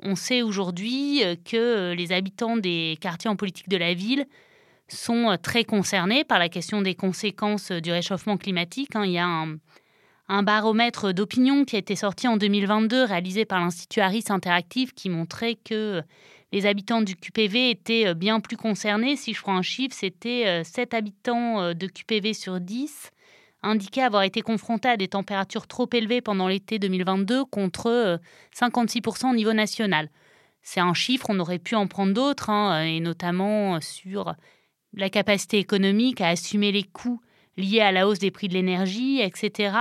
On 0.00 0.14
sait 0.14 0.42
aujourd'hui 0.42 1.22
que 1.44 1.92
les 1.96 2.12
habitants 2.12 2.56
des 2.56 2.96
quartiers 3.00 3.30
en 3.30 3.36
politique 3.36 3.68
de 3.68 3.76
la 3.76 3.94
ville 3.94 4.26
sont 4.88 5.36
très 5.42 5.64
concernés 5.64 6.24
par 6.24 6.38
la 6.38 6.48
question 6.48 6.82
des 6.82 6.94
conséquences 6.94 7.70
du 7.70 7.90
réchauffement 7.92 8.36
climatique. 8.36 8.96
Hein. 8.96 9.04
Il 9.04 9.12
y 9.12 9.18
a 9.18 9.26
un, 9.26 9.56
un 10.30 10.44
baromètre 10.44 11.12
d'opinion 11.12 11.64
qui 11.64 11.74
a 11.74 11.80
été 11.80 11.96
sorti 11.96 12.28
en 12.28 12.36
2022, 12.36 13.02
réalisé 13.02 13.44
par 13.44 13.58
l'Institut 13.58 14.00
Harris 14.00 14.24
Interactive, 14.28 14.94
qui 14.94 15.10
montrait 15.10 15.56
que 15.56 16.02
les 16.52 16.66
habitants 16.66 17.02
du 17.02 17.16
QPV 17.16 17.70
étaient 17.70 18.06
euh, 18.06 18.14
bien 18.14 18.38
plus 18.38 18.56
concernés. 18.56 19.16
Si 19.16 19.34
je 19.34 19.42
prends 19.42 19.56
un 19.56 19.62
chiffre, 19.62 19.94
c'était 19.98 20.62
7 20.62 20.94
euh, 20.94 20.96
habitants 20.96 21.60
euh, 21.60 21.74
de 21.74 21.88
QPV 21.88 22.32
sur 22.32 22.60
10 22.60 23.10
indiquaient 23.62 24.02
avoir 24.02 24.22
été 24.22 24.40
confrontés 24.40 24.88
à 24.88 24.96
des 24.96 25.08
températures 25.08 25.66
trop 25.66 25.88
élevées 25.92 26.22
pendant 26.22 26.48
l'été 26.48 26.78
2022 26.78 27.44
contre 27.44 28.18
56% 28.56 29.32
au 29.32 29.34
niveau 29.34 29.52
national. 29.52 30.08
C'est 30.62 30.80
un 30.80 30.94
chiffre, 30.94 31.26
on 31.28 31.38
aurait 31.40 31.58
pu 31.58 31.74
en 31.74 31.86
prendre 31.86 32.14
d'autres, 32.14 32.48
hein, 32.48 32.84
et 32.84 33.00
notamment 33.00 33.78
sur 33.82 34.34
la 34.94 35.10
capacité 35.10 35.58
économique 35.58 36.22
à 36.22 36.28
assumer 36.28 36.72
les 36.72 36.84
coûts 36.84 37.20
liés 37.58 37.80
à 37.80 37.92
la 37.92 38.08
hausse 38.08 38.18
des 38.18 38.30
prix 38.30 38.48
de 38.48 38.54
l'énergie, 38.54 39.20
etc. 39.20 39.72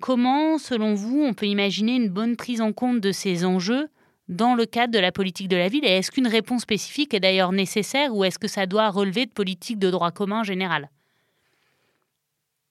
comment, 0.00 0.58
selon 0.58 0.94
vous, 0.94 1.22
on 1.22 1.34
peut 1.34 1.46
imaginer 1.46 1.96
une 1.96 2.08
bonne 2.08 2.36
prise 2.36 2.60
en 2.60 2.72
compte 2.72 3.00
de 3.00 3.12
ces 3.12 3.44
enjeux 3.44 3.88
dans 4.28 4.54
le 4.54 4.66
cadre 4.66 4.92
de 4.92 4.98
la 4.98 5.12
politique 5.12 5.48
de 5.48 5.56
la 5.56 5.68
ville 5.68 5.84
Et 5.84 5.90
est-ce 5.90 6.10
qu'une 6.10 6.26
réponse 6.26 6.62
spécifique 6.62 7.14
est 7.14 7.20
d'ailleurs 7.20 7.52
nécessaire 7.52 8.14
ou 8.14 8.24
est-ce 8.24 8.38
que 8.38 8.48
ça 8.48 8.66
doit 8.66 8.88
relever 8.90 9.26
de 9.26 9.30
politique 9.32 9.78
de 9.78 9.90
droit 9.90 10.10
commun 10.10 10.42
général? 10.42 10.90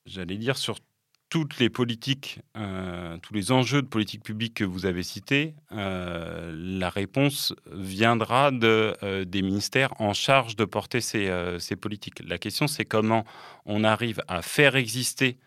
J'allais 0.06 0.36
dire 0.36 0.56
sur 0.56 0.78
toutes 1.28 1.58
les 1.58 1.70
politiques, 1.70 2.40
euh, 2.58 3.16
tous 3.22 3.32
les 3.32 3.52
enjeux 3.52 3.80
de 3.80 3.86
politique 3.86 4.22
publique 4.22 4.52
que 4.52 4.64
vous 4.64 4.84
avez 4.84 5.02
cités, 5.02 5.54
euh, 5.72 6.52
la 6.54 6.90
réponse 6.90 7.54
viendra 7.72 8.50
de, 8.50 8.94
euh, 9.02 9.24
des 9.24 9.40
ministères 9.40 9.98
en 9.98 10.12
charge 10.12 10.56
de 10.56 10.66
porter 10.66 11.00
ces, 11.00 11.32
ces 11.58 11.76
politiques. 11.76 12.20
La 12.26 12.36
question, 12.36 12.66
c'est 12.66 12.84
comment 12.84 13.24
on 13.64 13.82
arrive 13.82 14.20
à 14.28 14.42
faire 14.42 14.76
exister 14.76 15.38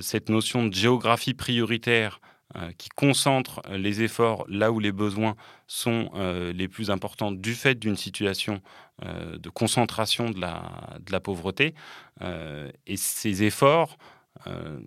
cette 0.00 0.28
notion 0.28 0.66
de 0.66 0.74
géographie 0.74 1.34
prioritaire 1.34 2.20
euh, 2.56 2.72
qui 2.78 2.88
concentre 2.88 3.60
les 3.70 4.00
efforts 4.00 4.46
là 4.48 4.72
où 4.72 4.80
les 4.80 4.90
besoins 4.90 5.36
sont 5.66 6.10
euh, 6.14 6.50
les 6.54 6.66
plus 6.66 6.90
importants 6.90 7.30
du 7.30 7.52
fait 7.52 7.74
d'une 7.74 7.98
situation 7.98 8.62
euh, 9.04 9.36
de 9.36 9.50
concentration 9.50 10.30
de 10.30 10.40
la, 10.40 10.62
de 10.98 11.12
la 11.12 11.20
pauvreté. 11.20 11.74
et 12.22 12.96
ces 12.96 13.42
efforts 13.42 13.98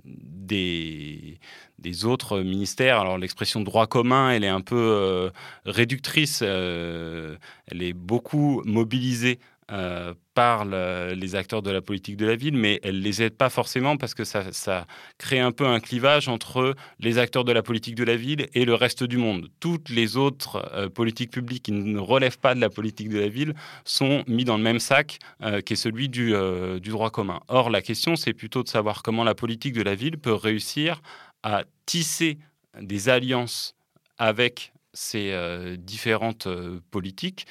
des, 0.04 1.40
des, 1.78 2.06
autres 2.06 2.40
ministères. 2.40 3.00
Alors 3.00 3.20
l'expression 3.20 3.62
droit 3.62 3.86
commun, 3.86 4.32
elle 4.32 4.44
est 4.44 4.48
un 4.48 4.62
peu 4.62 5.32
réductrice, 5.66 6.42
elle 6.42 7.38
est 7.70 7.94
beaucoup 7.94 8.64
mobilisée 8.66 9.40
euh, 9.72 10.14
par 10.34 10.64
les 10.66 11.36
acteurs 11.36 11.62
de 11.62 11.72
la 11.72 11.82
politique 11.82 12.16
de 12.16 12.26
la 12.26 12.36
ville, 12.38 12.56
mais 12.56 12.80
elle 12.84 13.02
les 13.02 13.22
aide 13.22 13.36
pas 13.36 13.50
forcément 13.50 13.98
parce 13.98 14.14
que 14.14 14.24
ça, 14.24 14.88
crée 15.18 15.40
un 15.40 15.52
peu 15.52 15.68
un 15.68 15.82
clivage 15.82 16.30
entre 16.30 16.74
les 17.00 17.18
acteurs 17.18 17.44
de 17.44 17.52
la 17.52 17.62
politique 17.62 17.96
de 17.96 18.06
la 18.06 18.16
ville 18.16 18.48
et 18.54 18.64
le 18.64 18.74
reste 18.74 19.04
du 19.04 19.18
monde. 19.18 19.50
Toutes 19.60 19.90
les 19.90 20.16
autres 20.16 20.70
euh, 20.74 20.88
politiques 20.90 21.32
publiques 21.32 21.64
qui 21.64 21.74
ne 21.74 22.00
relèvent 22.00 22.40
pas 22.40 22.56
de 22.56 22.62
la 22.62 22.70
politique 22.70 23.10
de 23.10 23.20
la 23.20 23.28
ville 23.28 23.54
sont 23.84 24.24
mis 24.26 24.46
dans 24.46 24.56
le 24.56 24.64
même 24.64 24.80
sac 24.80 25.20
euh, 25.42 25.60
qui 25.60 25.74
est 25.74 25.76
celui 25.76 26.08
du 26.08 26.32
droit 26.80 27.10
commun. 27.10 27.42
Or, 27.50 27.70
la 27.70 27.82
question, 27.82 28.16
c'est 28.16 28.34
plutôt 28.34 28.64
de 28.64 28.70
savoir 28.70 29.04
comment 29.04 29.26
la 29.26 29.36
politique 29.36 29.74
de 29.74 29.84
la 29.84 29.96
ville 29.96 30.18
peut 30.18 30.34
réussir 30.34 31.02
à 31.44 31.66
tisser 31.86 32.40
des 32.80 33.10
alliances 33.10 33.76
avec 34.18 34.72
ces 34.94 35.34
différentes 35.78 36.48
politiques 36.90 37.46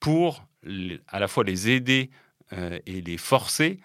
pour 0.00 0.44
à 1.08 1.20
la 1.20 1.28
fois 1.28 1.44
les 1.44 1.70
aider 1.70 2.10
euh, 2.52 2.78
et 2.86 3.02
les 3.02 3.18
forcer 3.18 3.78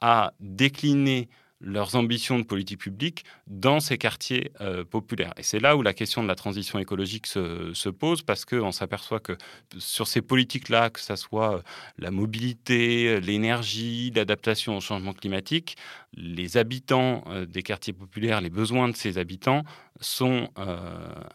à 0.00 0.34
décliner 0.38 1.28
leurs 1.60 1.96
ambitions 1.96 2.38
de 2.38 2.44
politique 2.44 2.78
publique 2.78 3.24
dans 3.46 3.80
ces 3.80 3.96
quartiers 3.96 4.52
euh, 4.60 4.84
populaires. 4.84 5.32
Et 5.36 5.42
c'est 5.42 5.58
là 5.58 5.76
où 5.76 5.82
la 5.82 5.94
question 5.94 6.22
de 6.22 6.28
la 6.28 6.34
transition 6.34 6.78
écologique 6.78 7.26
se, 7.26 7.88
pose, 7.88 8.22
parce 8.22 8.44
qu'on 8.44 8.70
s'aperçoit 8.70 9.18
que 9.18 9.36
sur 9.78 10.06
ces 10.06 10.20
politiques-là, 10.20 10.90
que 10.90 11.00
ce 11.00 11.16
soit 11.16 11.56
euh, 11.56 11.62
la 11.98 12.10
mobilité, 12.10 13.20
l'énergie, 13.20 14.12
l'adaptation 14.14 14.76
au 14.76 14.80
changement 14.80 15.14
climatique, 15.14 15.76
les 16.12 16.56
habitants 16.56 17.24
des 17.48 17.62
quartiers 17.62 17.94
populaires, 17.94 18.40
les 18.40 18.50
besoins 18.50 18.88
de 18.88 18.94
ces 18.94 19.18
habitants 19.18 19.64
sont 20.00 20.50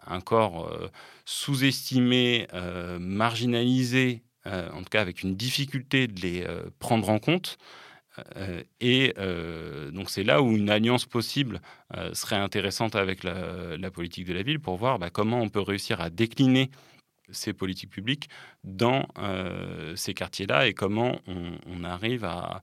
encore 0.08 0.72
sous-estimés, 1.26 2.48
marginalisés 2.98 4.24
euh, 4.50 4.70
en 4.72 4.80
tout 4.80 4.90
cas 4.90 5.02
avec 5.02 5.24
une 5.24 5.36
difficulté 5.36 6.08
de 6.08 6.22
les 6.22 6.44
euh, 6.44 6.64
prendre 6.80 7.10
en 7.10 7.20
compte. 7.20 7.58
Euh, 8.36 8.64
et 8.82 9.14
donc 9.94 10.10
c'est 10.10 10.24
là 10.24 10.42
où 10.42 10.52
une 10.52 10.70
alliance 10.70 11.06
possible 11.06 11.62
serait 12.12 12.36
intéressante 12.36 12.96
avec 12.96 13.24
la, 13.24 13.92
politique 13.92 14.26
de 14.26 14.34
la 14.34 14.44
ville 14.44 14.60
pour 14.60 14.76
voir 14.76 15.00
bah, 15.00 15.10
comment 15.10 15.40
on 15.40 15.48
peut 15.48 15.62
réussir 15.62 16.02
à 16.02 16.10
décliner 16.10 16.70
ces 17.32 17.54
politiques 17.54 17.92
publiques 17.92 18.28
dans 18.66 19.08
ces 19.96 20.14
quartiers-là 20.14 20.68
et 20.68 20.74
comment 20.74 21.20
on 21.28 21.84
arrive 21.86 22.26
à 22.26 22.62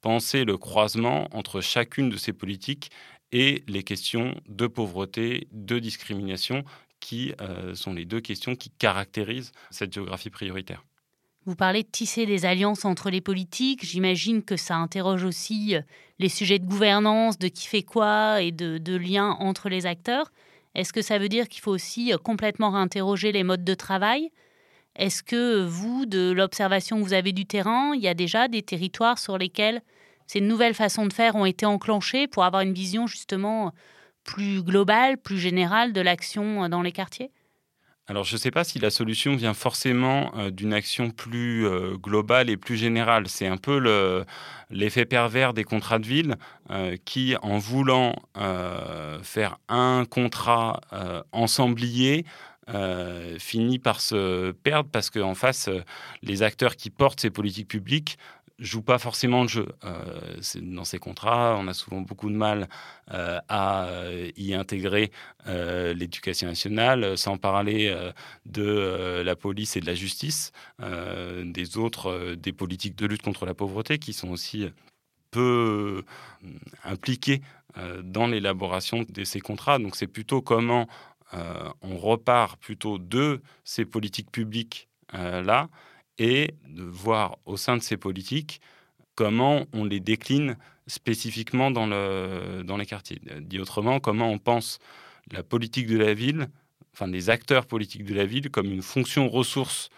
penser 0.00 0.44
le 0.44 0.56
croisement 0.56 1.28
entre 1.36 1.60
chacune 1.60 2.08
de 2.08 2.16
ces 2.16 2.32
politiques 2.32 2.90
et 3.32 3.64
les 3.68 3.82
questions 3.82 4.34
de 4.48 4.66
pauvreté, 4.66 5.48
de 5.52 5.78
discrimination 5.78 6.64
qui 7.00 7.32
euh, 7.40 7.74
sont 7.74 7.92
les 7.92 8.04
deux 8.04 8.20
questions 8.20 8.56
qui 8.56 8.70
caractérisent 8.70 9.52
cette 9.70 9.92
géographie 9.92 10.30
prioritaire. 10.30 10.84
Vous 11.44 11.56
parlez 11.56 11.82
de 11.82 11.88
tisser 11.88 12.26
des 12.26 12.44
alliances 12.44 12.84
entre 12.84 13.10
les 13.10 13.20
politiques. 13.20 13.84
J'imagine 13.84 14.42
que 14.42 14.56
ça 14.56 14.76
interroge 14.76 15.24
aussi 15.24 15.76
euh, 15.76 15.80
les 16.18 16.28
sujets 16.28 16.58
de 16.58 16.66
gouvernance, 16.66 17.38
de 17.38 17.48
qui 17.48 17.66
fait 17.66 17.82
quoi 17.82 18.42
et 18.42 18.52
de, 18.52 18.78
de 18.78 18.96
liens 18.96 19.36
entre 19.40 19.68
les 19.68 19.86
acteurs. 19.86 20.30
Est-ce 20.74 20.92
que 20.92 21.02
ça 21.02 21.18
veut 21.18 21.28
dire 21.28 21.48
qu'il 21.48 21.62
faut 21.62 21.72
aussi 21.72 22.12
euh, 22.12 22.18
complètement 22.18 22.70
réinterroger 22.70 23.32
les 23.32 23.44
modes 23.44 23.64
de 23.64 23.74
travail? 23.74 24.30
Est-ce 24.96 25.22
que 25.22 25.64
vous, 25.64 26.06
de 26.06 26.32
l'observation 26.32 26.98
que 26.98 27.04
vous 27.04 27.14
avez 27.14 27.32
du 27.32 27.46
terrain, 27.46 27.94
il 27.94 28.02
y 28.02 28.08
a 28.08 28.14
déjà 28.14 28.48
des 28.48 28.62
territoires 28.62 29.18
sur 29.18 29.38
lesquels 29.38 29.80
ces 30.26 30.40
nouvelles 30.40 30.74
façons 30.74 31.06
de 31.06 31.12
faire 31.12 31.36
ont 31.36 31.46
été 31.46 31.64
enclenchées 31.64 32.26
pour 32.26 32.44
avoir 32.44 32.62
une 32.62 32.74
vision 32.74 33.06
justement 33.06 33.72
plus 34.28 34.62
globale, 34.62 35.16
plus 35.16 35.38
générale 35.38 35.94
de 35.94 36.02
l'action 36.02 36.68
dans 36.68 36.82
les 36.82 36.92
quartiers? 36.92 37.30
Alors, 38.06 38.24
je 38.24 38.34
ne 38.34 38.38
sais 38.38 38.50
pas 38.50 38.64
si 38.64 38.78
la 38.78 38.90
solution 38.90 39.36
vient 39.36 39.54
forcément 39.54 40.32
euh, 40.36 40.50
d'une 40.50 40.74
action 40.74 41.10
plus 41.10 41.66
euh, 41.66 41.96
globale 41.96 42.50
et 42.50 42.58
plus 42.58 42.76
générale. 42.76 43.28
C'est 43.28 43.46
un 43.46 43.56
peu 43.56 44.24
l'effet 44.70 45.06
pervers 45.06 45.54
des 45.54 45.64
contrats 45.64 45.98
de 45.98 46.06
ville 46.06 46.36
euh, 46.70 46.96
qui, 47.06 47.36
en 47.42 47.56
voulant 47.58 48.16
faire 49.22 49.58
un 49.68 50.04
contrat 50.08 50.80
ensemblier, 51.32 52.24
finit 53.38 53.78
par 53.78 54.00
se 54.00 54.52
perdre 54.52 54.90
parce 54.90 55.10
qu'en 55.10 55.34
face, 55.34 55.68
les 56.22 56.42
acteurs 56.42 56.76
qui 56.76 56.90
portent 56.90 57.20
ces 57.20 57.30
politiques 57.30 57.68
publiques 57.68 58.18
joue 58.58 58.82
pas 58.82 58.98
forcément 58.98 59.42
le 59.42 59.48
jeu. 59.48 59.68
Euh, 59.84 60.40
dans 60.60 60.84
ces 60.84 60.98
contrats, 60.98 61.56
on 61.58 61.68
a 61.68 61.74
souvent 61.74 62.00
beaucoup 62.00 62.28
de 62.28 62.34
mal 62.34 62.68
euh, 63.12 63.38
à 63.48 63.86
euh, 63.86 64.30
y 64.36 64.54
intégrer 64.54 65.10
l'éducation 65.46 66.46
nationale, 66.46 67.16
sans 67.16 67.38
parler 67.38 67.96
de 68.44 69.22
la 69.24 69.34
police 69.34 69.78
et 69.78 69.80
de 69.80 69.86
la 69.86 69.94
justice, 69.94 70.52
des 70.78 71.78
autres, 71.78 72.34
des 72.34 72.52
politiques 72.52 72.96
de 72.96 73.06
lutte 73.06 73.22
contre 73.22 73.46
la 73.46 73.54
pauvreté 73.54 73.98
qui 73.98 74.12
sont 74.12 74.28
aussi 74.28 74.68
peu 75.30 76.04
impliquées 76.84 77.40
dans 78.02 78.26
l'élaboration 78.26 79.06
de 79.08 79.24
ces 79.24 79.40
contrats. 79.40 79.78
Donc 79.78 79.96
c'est 79.96 80.06
plutôt 80.06 80.42
comment 80.42 80.86
on 81.32 81.96
repart 81.96 82.60
plutôt 82.60 82.98
de 82.98 83.40
ces 83.64 83.86
politiques 83.86 84.30
publiques 84.30 84.88
là 85.14 85.70
et 86.18 86.54
de 86.68 86.82
voir 86.82 87.38
au 87.46 87.56
sein 87.56 87.76
de 87.76 87.82
ces 87.82 87.96
politiques 87.96 88.60
comment 89.14 89.66
on 89.72 89.84
les 89.84 90.00
décline 90.00 90.56
spécifiquement 90.86 91.70
dans, 91.70 91.86
le, 91.86 92.62
dans 92.64 92.76
les 92.76 92.86
quartiers. 92.86 93.20
Dit 93.40 93.60
autrement, 93.60 94.00
comment 94.00 94.30
on 94.30 94.38
pense 94.38 94.78
la 95.32 95.42
politique 95.42 95.86
de 95.86 95.98
la 95.98 96.14
ville, 96.14 96.48
enfin 96.94 97.08
des 97.08 97.30
acteurs 97.30 97.66
politiques 97.66 98.04
de 98.04 98.14
la 98.14 98.24
ville, 98.24 98.50
comme 98.50 98.70
une 98.70 98.82
fonction 98.82 99.28
ressource 99.28 99.90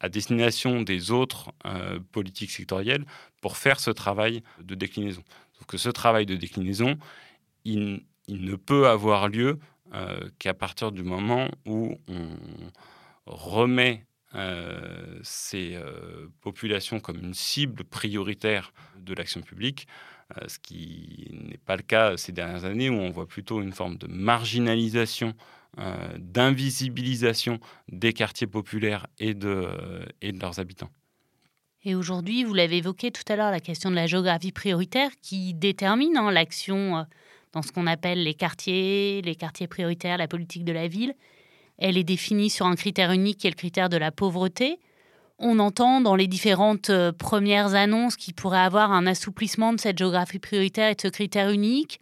à 0.00 0.08
destination 0.08 0.82
des 0.82 1.12
autres 1.12 1.52
euh, 1.64 2.00
politiques 2.10 2.50
sectorielles 2.50 3.04
pour 3.40 3.56
faire 3.56 3.78
ce 3.78 3.90
travail 3.90 4.42
de 4.60 4.74
déclinaison. 4.74 5.22
Sauf 5.52 5.66
que 5.66 5.76
ce 5.76 5.88
travail 5.88 6.26
de 6.26 6.34
déclinaison, 6.34 6.98
il, 7.64 8.02
ne 8.28 8.56
peut 8.56 8.88
avoir 8.88 9.28
lieu 9.28 9.58
euh, 9.94 10.28
qu'à 10.38 10.54
partir 10.54 10.90
du 10.90 11.02
moment 11.02 11.48
où 11.66 11.96
on 12.08 12.36
remet 13.26 14.04
euh, 14.34 15.18
ces 15.22 15.74
euh, 15.74 16.28
populations 16.40 17.00
comme 17.00 17.18
une 17.18 17.34
cible 17.34 17.84
prioritaire 17.84 18.72
de 18.98 19.12
l'action 19.12 19.42
publique, 19.42 19.86
euh, 20.38 20.48
ce 20.48 20.58
qui 20.58 21.28
n'est 21.32 21.58
pas 21.58 21.76
le 21.76 21.82
cas 21.82 22.16
ces 22.16 22.32
dernières 22.32 22.64
années 22.64 22.88
où 22.88 22.94
on 22.94 23.10
voit 23.10 23.26
plutôt 23.26 23.60
une 23.60 23.72
forme 23.72 23.96
de 23.96 24.06
marginalisation, 24.06 25.34
d'invisibilisation 26.18 27.58
des 27.88 28.12
quartiers 28.12 28.46
populaires 28.46 29.06
et 29.18 29.32
de, 29.32 29.66
leurs 30.20 30.60
habitants. 30.60 30.90
Et 31.82 31.94
aujourd'hui, 31.94 32.44
vous 32.44 32.52
l'avez 32.52 32.76
évoqué 32.76 33.10
tout 33.10 33.22
à 33.32 33.36
l'heure, 33.36 33.50
la 33.50 33.58
question 33.58 33.90
de 33.90 33.94
la 33.94 34.06
géographie 34.06 34.52
prioritaire 34.52 35.10
qui 35.22 35.54
détermine 35.54 36.18
hein, 36.18 36.30
l'action 36.30 37.06
dans 37.54 37.62
ce 37.62 37.72
qu'on 37.72 37.86
appelle 37.86 38.22
les 38.22 38.34
quartiers, 38.34 39.22
les 39.22 39.34
quartiers 39.34 39.66
prioritaires, 39.66 40.18
la 40.18 40.28
politique 40.28 40.66
de 40.66 40.72
la 40.72 40.88
ville. 40.88 41.14
Elle 41.84 41.98
est 41.98 42.04
définie 42.04 42.48
sur 42.48 42.66
un 42.66 42.76
critère 42.76 43.10
unique 43.10 43.38
qui 43.38 43.48
est 43.48 43.50
le 43.50 43.56
critère 43.56 43.88
de 43.88 43.96
la 43.96 44.12
pauvreté. 44.12 44.78
On 45.40 45.58
entend 45.58 46.00
dans 46.00 46.14
les 46.14 46.28
différentes 46.28 46.90
euh, 46.90 47.10
premières 47.10 47.74
annonces 47.74 48.14
qu'il 48.14 48.34
pourrait 48.34 48.60
avoir 48.60 48.92
un 48.92 49.04
assouplissement 49.04 49.72
de 49.72 49.80
cette 49.80 49.98
géographie 49.98 50.38
prioritaire 50.38 50.90
et 50.90 50.94
de 50.94 51.00
ce 51.00 51.08
critère 51.08 51.50
unique. 51.50 51.98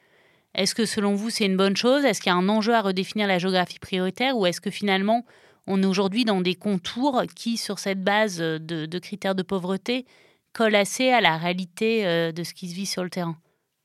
Est-ce 0.54 0.74
que 0.74 0.84
selon 0.84 1.14
vous 1.14 1.30
c'est 1.30 1.46
une 1.46 1.56
bonne 1.56 1.78
chose? 1.78 2.04
Est-ce 2.04 2.20
qu'il 2.20 2.30
y 2.30 2.34
a 2.34 2.36
un 2.36 2.50
enjeu 2.50 2.74
à 2.74 2.82
redéfinir 2.82 3.26
la 3.26 3.38
géographie 3.38 3.78
prioritaire? 3.78 4.36
Ou 4.36 4.44
est-ce 4.44 4.60
que 4.60 4.70
finalement 4.70 5.24
on 5.66 5.82
est 5.82 5.86
aujourd'hui 5.86 6.26
dans 6.26 6.42
des 6.42 6.56
contours 6.56 7.22
qui, 7.34 7.56
sur 7.56 7.78
cette 7.78 8.04
base 8.04 8.36
de, 8.36 8.98
critères 8.98 9.34
de 9.34 9.42
pauvreté, 9.42 10.04
collent 10.52 10.74
assez 10.74 11.08
à 11.08 11.22
la 11.22 11.38
réalité 11.38 12.06
euh, 12.06 12.32
de 12.32 12.42
ce 12.42 12.52
qui 12.52 12.68
se 12.68 12.74
vit 12.74 12.86
sur 12.86 13.02
le 13.02 13.08
terrain? 13.08 13.38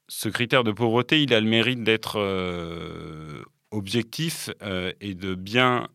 Ce 0.10 0.28
critère 0.28 0.65
de 0.65 0.74
pauvreté, 0.74 1.24
il 1.24 1.34
a 1.34 1.39
le 1.39 1.48
mérite 1.48 1.84
d'être 1.84 2.19
euh, 2.19 3.43
objectif 3.76 4.50
euh, 4.62 4.91
est 5.02 5.15
de 5.15 5.36
bien 5.36 5.88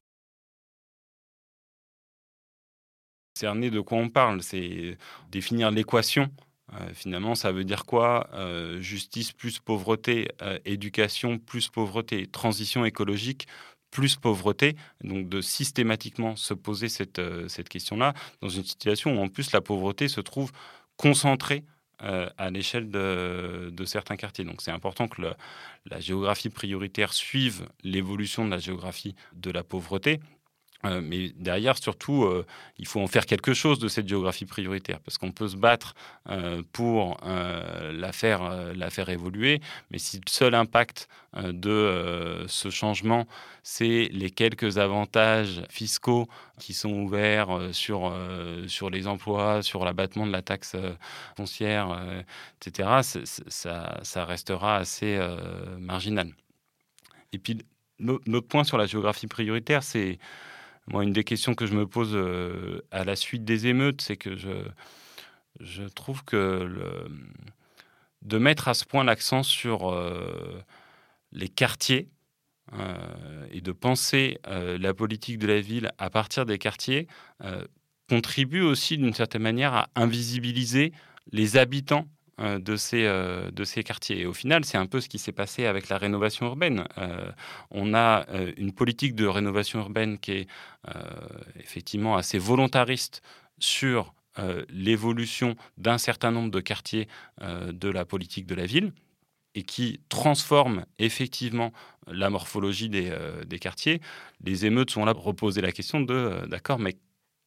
cerner 3.40 3.70
de 3.70 3.80
quoi 3.80 3.98
on 3.98 4.08
parle. 4.08 4.42
C'est 4.42 4.96
définir 5.30 5.70
l'équation. 5.70 6.30
Euh, 6.72 6.94
finalement, 6.94 7.34
ça 7.34 7.50
veut 7.50 7.64
dire 7.64 7.84
quoi? 7.84 8.28
Euh, 8.34 8.80
Justice 8.80 9.32
plus 9.32 9.58
pauvreté, 9.58 10.28
éducation 10.64 11.38
plus 11.38 11.68
pauvreté, 11.68 12.26
transition 12.26 12.84
écologique 12.84 13.46
plus 13.90 14.16
pauvreté. 14.16 14.76
Donc 15.02 15.28
de 15.28 15.40
systématiquement 15.40 16.36
se 16.36 16.54
poser 16.54 16.88
cette, 16.88 17.20
question-là 17.68 18.14
dans 18.40 18.48
une 18.48 18.64
situation 18.64 19.16
où 19.16 19.20
en 19.20 19.28
plus 19.28 19.52
la 19.52 19.60
pauvreté 19.60 20.06
se 20.08 20.20
trouve 20.20 20.52
concentrée 20.96 21.64
euh, 22.02 22.30
à 22.38 22.50
l'échelle 22.50 22.90
de, 22.90 23.84
certains 23.84 24.16
quartiers. 24.16 24.44
Donc 24.44 24.62
c'est 24.62 24.70
important 24.70 25.06
que 25.06 25.20
la 25.86 26.00
géographie 26.00 26.48
prioritaire 26.48 27.12
suive 27.12 27.68
l'évolution 27.82 28.46
de 28.46 28.50
la 28.50 28.58
géographie 28.58 29.14
de 29.34 29.50
la 29.50 29.62
pauvreté. 29.62 30.20
Euh, 30.86 31.00
mais 31.02 31.30
derrière, 31.36 31.76
surtout, 31.76 32.24
euh, 32.24 32.46
il 32.78 32.86
faut 32.86 33.00
en 33.00 33.06
faire 33.06 33.26
quelque 33.26 33.52
chose 33.52 33.78
de 33.78 33.88
cette 33.88 34.08
géographie 34.08 34.46
prioritaire, 34.46 35.00
parce 35.00 35.18
qu'on 35.18 35.32
peut 35.32 35.48
se 35.48 35.56
battre 35.56 35.94
pour 36.72 37.18
la, 37.22 38.12
faire, 38.12 38.72
la 38.74 38.90
faire 38.90 39.08
évoluer, 39.08 39.60
mais 39.90 39.98
si 39.98 40.16
le 40.16 40.28
seul 40.28 40.54
impact 40.54 41.08
de 41.36 42.44
ce 42.46 42.70
changement, 42.70 43.26
c'est 43.62 44.08
les 44.12 44.30
quelques 44.30 44.78
avantages 44.78 45.62
fiscaux 45.68 46.28
qui 46.58 46.72
sont 46.72 46.92
ouverts 46.92 47.70
sur, 47.72 48.16
sur 48.68 48.90
les 48.90 49.06
emplois, 49.06 49.62
sur 49.62 49.84
l'abattement 49.84 50.26
de 50.26 50.32
la 50.32 50.42
taxe 50.42 50.76
foncière, 51.36 52.00
etc., 52.60 52.88
ça, 53.48 53.98
ça, 54.02 54.24
restera 54.24 54.76
assez 54.76 55.18
marginal. 55.78 56.32
Et 57.32 57.38
puis, 57.38 57.58
notre 57.98 58.46
point 58.46 58.64
sur 58.64 58.78
la 58.78 58.86
géographie 58.86 59.26
prioritaire, 59.26 59.82
c'est 59.82 60.18
moi, 60.90 61.04
une 61.04 61.12
des 61.12 61.22
questions 61.22 61.54
que 61.54 61.66
je 61.66 61.74
me 61.74 61.86
pose 61.86 62.10
euh, 62.14 62.80
à 62.90 63.04
la 63.04 63.14
suite 63.14 63.44
des 63.44 63.68
émeutes, 63.68 64.00
c'est 64.02 64.16
que 64.16 64.34
je, 64.36 65.82
trouve 65.94 66.24
que 66.24 66.68
de 68.22 68.38
mettre 68.38 68.66
à 68.66 68.74
ce 68.74 68.84
point 68.84 69.04
l'accent 69.04 69.44
sur 69.44 69.92
euh, 69.92 70.60
les 71.30 71.48
quartiers 71.48 72.08
euh, 72.72 73.46
et 73.52 73.60
de 73.60 73.70
penser 73.70 74.38
la 74.46 74.92
politique 74.92 75.38
de 75.38 75.46
la 75.46 75.60
ville 75.60 75.92
à 75.98 76.10
partir 76.10 76.44
des 76.44 76.58
quartiers 76.58 77.06
contribue 78.08 78.62
aussi 78.62 78.98
d'une 78.98 79.14
certaine 79.14 79.42
manière 79.42 79.74
à 79.74 79.90
invisibiliser 79.94 80.92
les 81.30 81.56
habitants 81.56 82.08
de 82.40 82.76
ces, 82.76 83.04
euh, 83.04 83.50
de 83.50 83.64
ces 83.64 83.82
quartiers. 83.84 84.20
Et 84.20 84.26
au 84.26 84.32
final, 84.32 84.64
c'est 84.64 84.78
un 84.78 84.86
peu 84.86 85.00
ce 85.00 85.08
qui 85.08 85.18
s'est 85.18 85.32
passé 85.32 85.66
avec 85.66 85.88
la 85.88 85.98
rénovation 85.98 86.46
urbaine. 86.46 86.84
Euh, 86.98 87.30
on 87.70 87.94
a 87.94 88.26
une 88.56 88.72
politique 88.72 89.14
de 89.14 89.26
rénovation 89.26 89.80
urbaine 89.80 90.18
qui 90.18 90.32
est 90.32 90.48
effectivement 91.56 92.16
assez 92.16 92.38
volontariste 92.38 93.22
sur 93.58 94.14
l'évolution 94.70 95.56
d'un 95.76 95.98
certain 95.98 96.30
nombre 96.30 96.50
de 96.50 96.60
quartiers 96.60 97.08
de 97.40 97.88
la 97.88 98.04
politique 98.04 98.46
de 98.46 98.54
la 98.54 98.66
ville 98.66 98.92
et 99.54 99.62
qui 99.62 100.00
transforme 100.08 100.86
effectivement 100.98 101.72
la 102.06 102.30
morphologie 102.30 102.88
des, 102.88 103.12
des, 103.46 103.58
quartiers. 103.58 104.00
Les 104.42 104.64
émeutes 104.64 104.90
sont 104.90 105.04
là 105.04 105.14
pour 105.14 105.24
reposer 105.24 105.60
la 105.60 105.72
question 105.72 106.00
de, 106.00 106.46
d'accord, 106.48 106.78
mais 106.78 106.96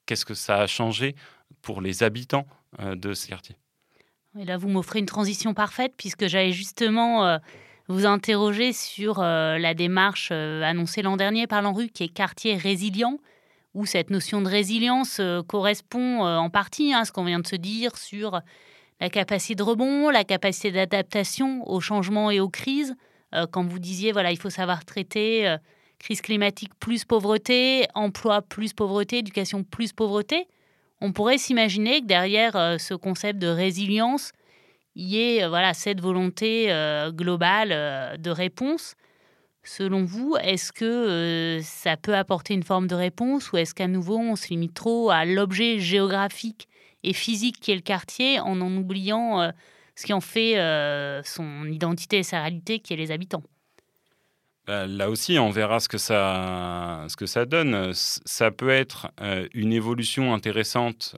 qu'est-ce 0.05 0.25
que 0.25 0.35
ça 0.35 0.57
a 0.57 0.67
changé 0.67 1.15
pour 1.61 1.81
les 1.81 2.03
habitants 2.03 2.45
de 2.79 3.13
ces 3.13 3.29
quartiers? 3.29 3.55
Et 4.39 4.45
là, 4.45 4.57
vous 4.57 4.67
m'offrez 4.67 4.99
une 4.99 5.05
transition 5.05 5.53
parfaite 5.53 5.93
puisque 5.95 6.27
j'allais 6.27 6.51
justement 6.51 7.25
euh, 7.25 7.37
vous 7.87 8.05
interroger 8.05 8.73
sur 8.73 9.19
euh, 9.19 9.57
la 9.59 9.73
démarche 9.75 10.29
euh, 10.31 10.63
annoncée 10.63 11.03
l'an 11.03 11.17
dernier 11.17 11.45
par 11.45 11.61
l'ANRU 11.61 11.89
qui 11.89 12.03
est 12.03 12.07
quartier 12.07 12.55
résilient, 12.55 13.19
où 13.75 13.85
cette 13.85 14.09
notion 14.09 14.41
de 14.41 14.47
résilience 14.47 15.19
correspond 15.47 16.19
en 16.21 16.51
partie 16.51 16.93
à 16.93 17.05
ce 17.05 17.11
qu'on 17.11 17.23
vient 17.23 17.39
de 17.39 17.47
se 17.47 17.55
dire 17.55 17.97
sur 17.97 18.39
la 19.01 19.09
capacité 19.09 19.55
de 19.55 19.63
rebond, 19.63 20.11
la 20.11 20.23
capacité 20.23 20.71
d'adaptation 20.71 21.67
aux 21.67 21.79
changements 21.79 22.29
et 22.29 22.39
aux 22.39 22.49
crises. 22.49 22.93
quand 23.51 23.65
vous 23.65 23.79
disiez, 23.79 24.11
voilà, 24.11 24.31
il 24.31 24.37
faut 24.37 24.51
savoir 24.51 24.85
traiter 24.85 25.55
crise 25.97 26.21
climatique 26.21 26.71
plus 26.79 27.03
pauvreté, 27.03 27.87
emploi 27.95 28.43
plus 28.43 28.73
pauvreté, 28.73 29.17
éducation 29.17 29.63
plus 29.63 29.91
pauvreté 29.91 30.45
on 31.03 31.11
pourrait 31.11 31.37
s'imaginer 31.37 31.99
que 32.01 32.05
derrière 32.05 32.55
euh, 32.55 32.77
ce 32.77 32.93
concept 32.93 33.37
de 33.37 33.47
résilience, 33.47 34.31
il 34.95 35.05
y 35.07 35.19
ait 35.19 35.43
euh, 35.43 35.49
voilà, 35.49 35.73
cette 35.73 35.99
volonté 35.99 36.71
euh, 36.71 37.11
globale 37.11 38.17
de 38.19 38.29
réponse. 38.31 38.95
Selon 39.65 40.05
vous, 40.05 40.35
est-ce 40.41 40.71
que 40.71 41.59
ça 41.61 41.95
peut 41.97 42.15
apporter 42.15 42.53
une 42.53 42.63
forme 42.63 42.87
de 42.87 42.95
réponse 42.95 43.51
ou 43.51 43.57
est-ce 43.57 43.73
qu'à 43.73 43.87
nouveau 43.87 44.17
on 44.17 44.35
se 44.35 44.47
limite 44.49 44.73
trop 44.73 45.09
à 45.09 45.23
l'objet 45.23 45.79
géographique 45.79 46.67
et 47.03 47.13
physique 47.13 47.59
qui 47.61 47.71
est 47.71 47.75
le 47.75 47.81
quartier 47.81 48.41
en 48.41 48.59
en 48.59 48.75
oubliant 48.75 49.49
ce 49.95 50.05
qui 50.05 50.11
en 50.11 50.19
fait 50.19 50.55
son 51.23 51.65
identité 51.65 52.17
et 52.17 52.23
sa 52.23 52.41
réalité 52.41 52.79
qui 52.79 52.91
est 52.91 52.97
les 52.97 53.11
habitants? 53.11 53.43
Là 54.67 55.09
aussi, 55.09 55.37
on 55.39 55.49
verra 55.49 55.79
ce 55.79 55.89
que 55.89 55.97
ça, 55.97 57.45
donne. 57.45 57.91
Ça 57.93 58.51
peut 58.51 58.69
être 58.69 59.11
une 59.53 59.73
évolution 59.73 60.33
intéressante 60.33 61.17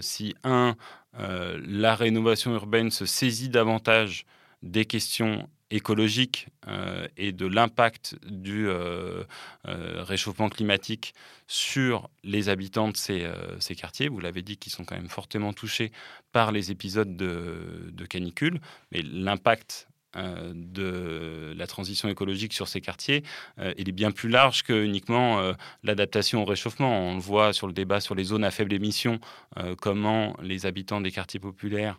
si, 0.00 0.34
un, 0.44 0.76
la 1.18 1.94
rénovation 1.94 2.54
urbaine 2.54 2.90
se 2.90 3.04
saisit 3.04 3.50
davantage 3.50 4.24
des 4.62 4.86
questions 4.86 5.46
écologique 5.70 6.48
euh, 6.68 7.08
et 7.16 7.32
de 7.32 7.46
l'impact 7.46 8.16
du 8.24 8.68
euh, 8.68 9.24
euh, 9.66 10.02
réchauffement 10.02 10.48
climatique 10.48 11.14
sur 11.48 12.08
les 12.22 12.48
habitants 12.48 12.88
de 12.88 12.96
ces, 12.96 13.74
quartiers. 13.76 14.08
Vous 14.08 14.20
l'avez 14.20 14.42
dit, 14.42 14.56
qui 14.56 14.70
sont 14.70 14.84
quand 14.84 14.96
même 14.96 15.08
fortement 15.08 15.52
touchés 15.52 15.90
par 16.32 16.52
les 16.52 16.70
épisodes 16.70 17.16
de, 17.16 17.90
de 17.90 18.06
canicule, 18.06 18.60
mais 18.92 19.02
l'impact 19.02 19.88
euh, 19.90 19.95
de 20.16 21.54
la 21.56 21.66
transition 21.66 22.08
écologique 22.08 22.52
sur 22.52 22.68
ces 22.68 22.80
quartiers, 22.80 23.22
euh, 23.58 23.72
il 23.76 23.88
est 23.88 23.92
bien 23.92 24.10
plus 24.10 24.28
large 24.28 24.62
que 24.62 24.84
uniquement 24.84 25.40
euh, 25.40 25.52
l'adaptation 25.82 26.42
au 26.42 26.44
réchauffement. 26.44 27.10
On 27.10 27.14
le 27.14 27.20
voit 27.20 27.52
sur 27.52 27.66
le 27.66 27.72
débat 27.72 28.00
sur 28.00 28.14
les 28.14 28.24
zones 28.24 28.44
à 28.44 28.50
faible 28.50 28.72
émission, 28.72 29.20
comment 29.80 30.36
les 30.42 30.66
habitants 30.66 31.00
des 31.00 31.10
quartiers 31.10 31.40
populaires 31.40 31.98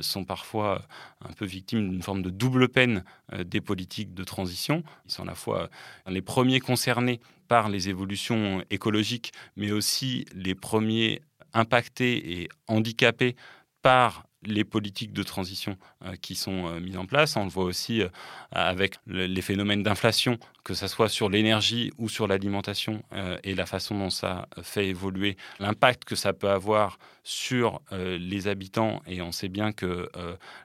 sont 0.00 0.24
parfois 0.24 0.82
un 1.24 1.32
peu 1.32 1.44
victimes 1.44 1.90
d'une 1.90 2.02
forme 2.02 2.22
de 2.22 2.30
double 2.30 2.68
peine 2.68 3.04
des 3.44 3.60
politiques 3.60 4.14
de 4.14 4.24
transition. 4.24 4.82
Ils 5.06 5.12
sont 5.12 5.22
à 5.22 5.26
la 5.26 5.34
fois 5.34 5.68
les 6.06 6.22
premiers 6.22 6.60
concernés 6.60 7.20
par 7.48 7.68
les 7.68 7.88
évolutions 7.88 8.64
écologiques, 8.70 9.32
mais 9.56 9.72
aussi 9.72 10.26
les 10.34 10.54
premiers 10.54 11.22
impactés 11.52 12.40
et 12.40 12.48
handicapés 12.68 13.36
par 13.82 14.24
les 14.44 14.64
politiques 14.64 15.12
de 15.12 15.22
transition 15.22 15.76
euh, 16.04 16.14
qui 16.20 16.34
sont 16.34 16.66
euh, 16.66 16.80
mises 16.80 16.96
en 16.96 17.06
place. 17.06 17.36
On 17.36 17.44
le 17.44 17.50
voit 17.50 17.64
aussi 17.64 18.02
euh, 18.02 18.08
avec 18.50 18.96
les 19.06 19.42
phénomènes 19.42 19.82
d'inflation, 19.82 20.38
que 20.64 20.74
ce 20.74 20.86
soit 20.86 21.08
sur 21.08 21.28
l'énergie 21.28 21.92
ou 21.98 22.08
sur 22.08 22.26
l'alimentation, 22.26 23.02
et 23.42 23.54
la 23.54 23.66
façon 23.66 23.98
dont 23.98 24.10
ça 24.10 24.46
fait 24.62 24.86
évoluer 24.86 25.36
l'impact 25.58 26.04
que 26.04 26.14
ça 26.14 26.32
peut 26.32 26.50
avoir 26.50 26.98
sur 27.24 27.80
les 27.90 28.48
habitants. 28.48 29.02
Et 29.06 29.22
on 29.22 29.32
sait 29.32 29.48
bien 29.48 29.72
que 29.72 30.08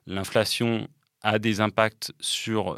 l'inflation 0.06 0.88
a 1.22 1.40
des 1.40 1.62
impacts 1.62 2.12
sur 2.20 2.78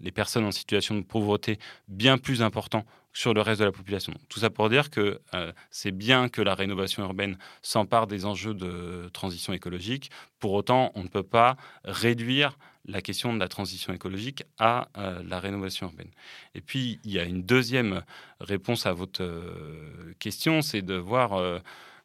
les 0.00 0.12
personnes 0.12 0.44
en 0.44 0.52
situation 0.52 0.94
de 0.94 1.02
pauvreté 1.02 1.58
bien 1.88 2.18
plus 2.18 2.42
importants 2.42 2.84
sur 3.18 3.34
le 3.34 3.40
reste 3.40 3.58
de 3.60 3.64
la 3.64 3.72
population. 3.72 4.14
Tout 4.28 4.38
ça 4.38 4.48
pour 4.48 4.68
dire 4.68 4.90
que 4.90 5.20
euh, 5.34 5.52
c'est 5.70 5.90
bien 5.90 6.28
que 6.28 6.40
la 6.40 6.54
rénovation 6.54 7.02
urbaine 7.02 7.36
s'empare 7.62 8.06
des 8.06 8.24
enjeux 8.26 8.54
de 8.54 9.08
transition 9.12 9.52
écologique. 9.52 10.10
Pour 10.38 10.52
autant, 10.52 10.92
on 10.94 11.02
ne 11.02 11.08
peut 11.08 11.24
pas 11.24 11.56
réduire 11.84 12.56
la 12.84 13.02
question 13.02 13.34
de 13.34 13.40
la 13.40 13.48
transition 13.48 13.92
écologique 13.92 14.44
à 14.58 14.88
euh, 14.96 15.20
la 15.26 15.40
rénovation 15.40 15.88
urbaine. 15.88 16.12
Et 16.54 16.60
puis, 16.60 17.00
il 17.02 17.10
y 17.10 17.18
a 17.18 17.24
une 17.24 17.42
deuxième 17.42 18.02
réponse 18.38 18.86
à 18.86 18.92
votre 18.92 19.24
euh, 19.24 20.14
question, 20.20 20.62
c'est 20.62 20.82
de 20.82 20.94
voir 20.94 21.60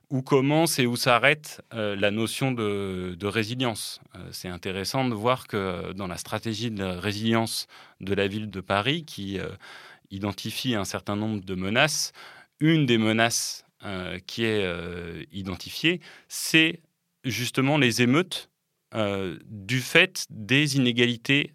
où 0.09 0.21
commence 0.21 0.79
et 0.79 0.85
où 0.85 0.95
s'arrête 0.95 1.61
la 1.71 2.11
notion 2.11 2.51
de, 2.51 3.25
résilience. 3.25 3.99
c'est 4.31 4.47
intéressant 4.47 5.07
de 5.07 5.15
voir 5.15 5.47
que 5.47 5.91
dans 5.93 6.07
la 6.07 6.17
stratégie 6.17 6.69
de 6.69 6.83
résilience 6.83 7.67
de 7.99 8.13
la 8.13 8.27
ville 8.27 8.49
de 8.49 8.61
Paris, 8.61 9.05
qui 9.05 9.39
identifie 10.13 10.75
un 10.75 10.85
certain 10.85 11.15
nombre 11.15 11.43
de 11.43 11.55
menaces. 11.55 12.13
Une 12.59 12.85
des 12.85 12.97
menaces 12.97 13.65
euh, 13.83 14.19
qui 14.25 14.45
est 14.45 14.63
euh, 14.63 15.23
identifiée, 15.31 15.99
c'est 16.29 16.79
justement 17.25 17.77
les 17.77 18.01
émeutes 18.01 18.49
euh, 18.95 19.37
du 19.45 19.81
fait 19.81 20.25
des 20.29 20.77
inégalités 20.77 21.53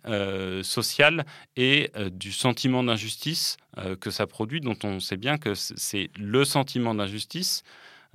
sociales 0.62 1.24
et 1.56 1.90
du 2.10 2.32
sentiment 2.32 2.82
d'injustice 2.82 3.56
que 4.00 4.10
ça 4.10 4.26
produit, 4.26 4.60
dont 4.60 4.76
on 4.82 4.98
sait 4.98 5.16
bien 5.16 5.38
que 5.38 5.54
c'est 5.54 6.10
le 6.18 6.44
sentiment 6.44 6.94
d'injustice 6.94 7.62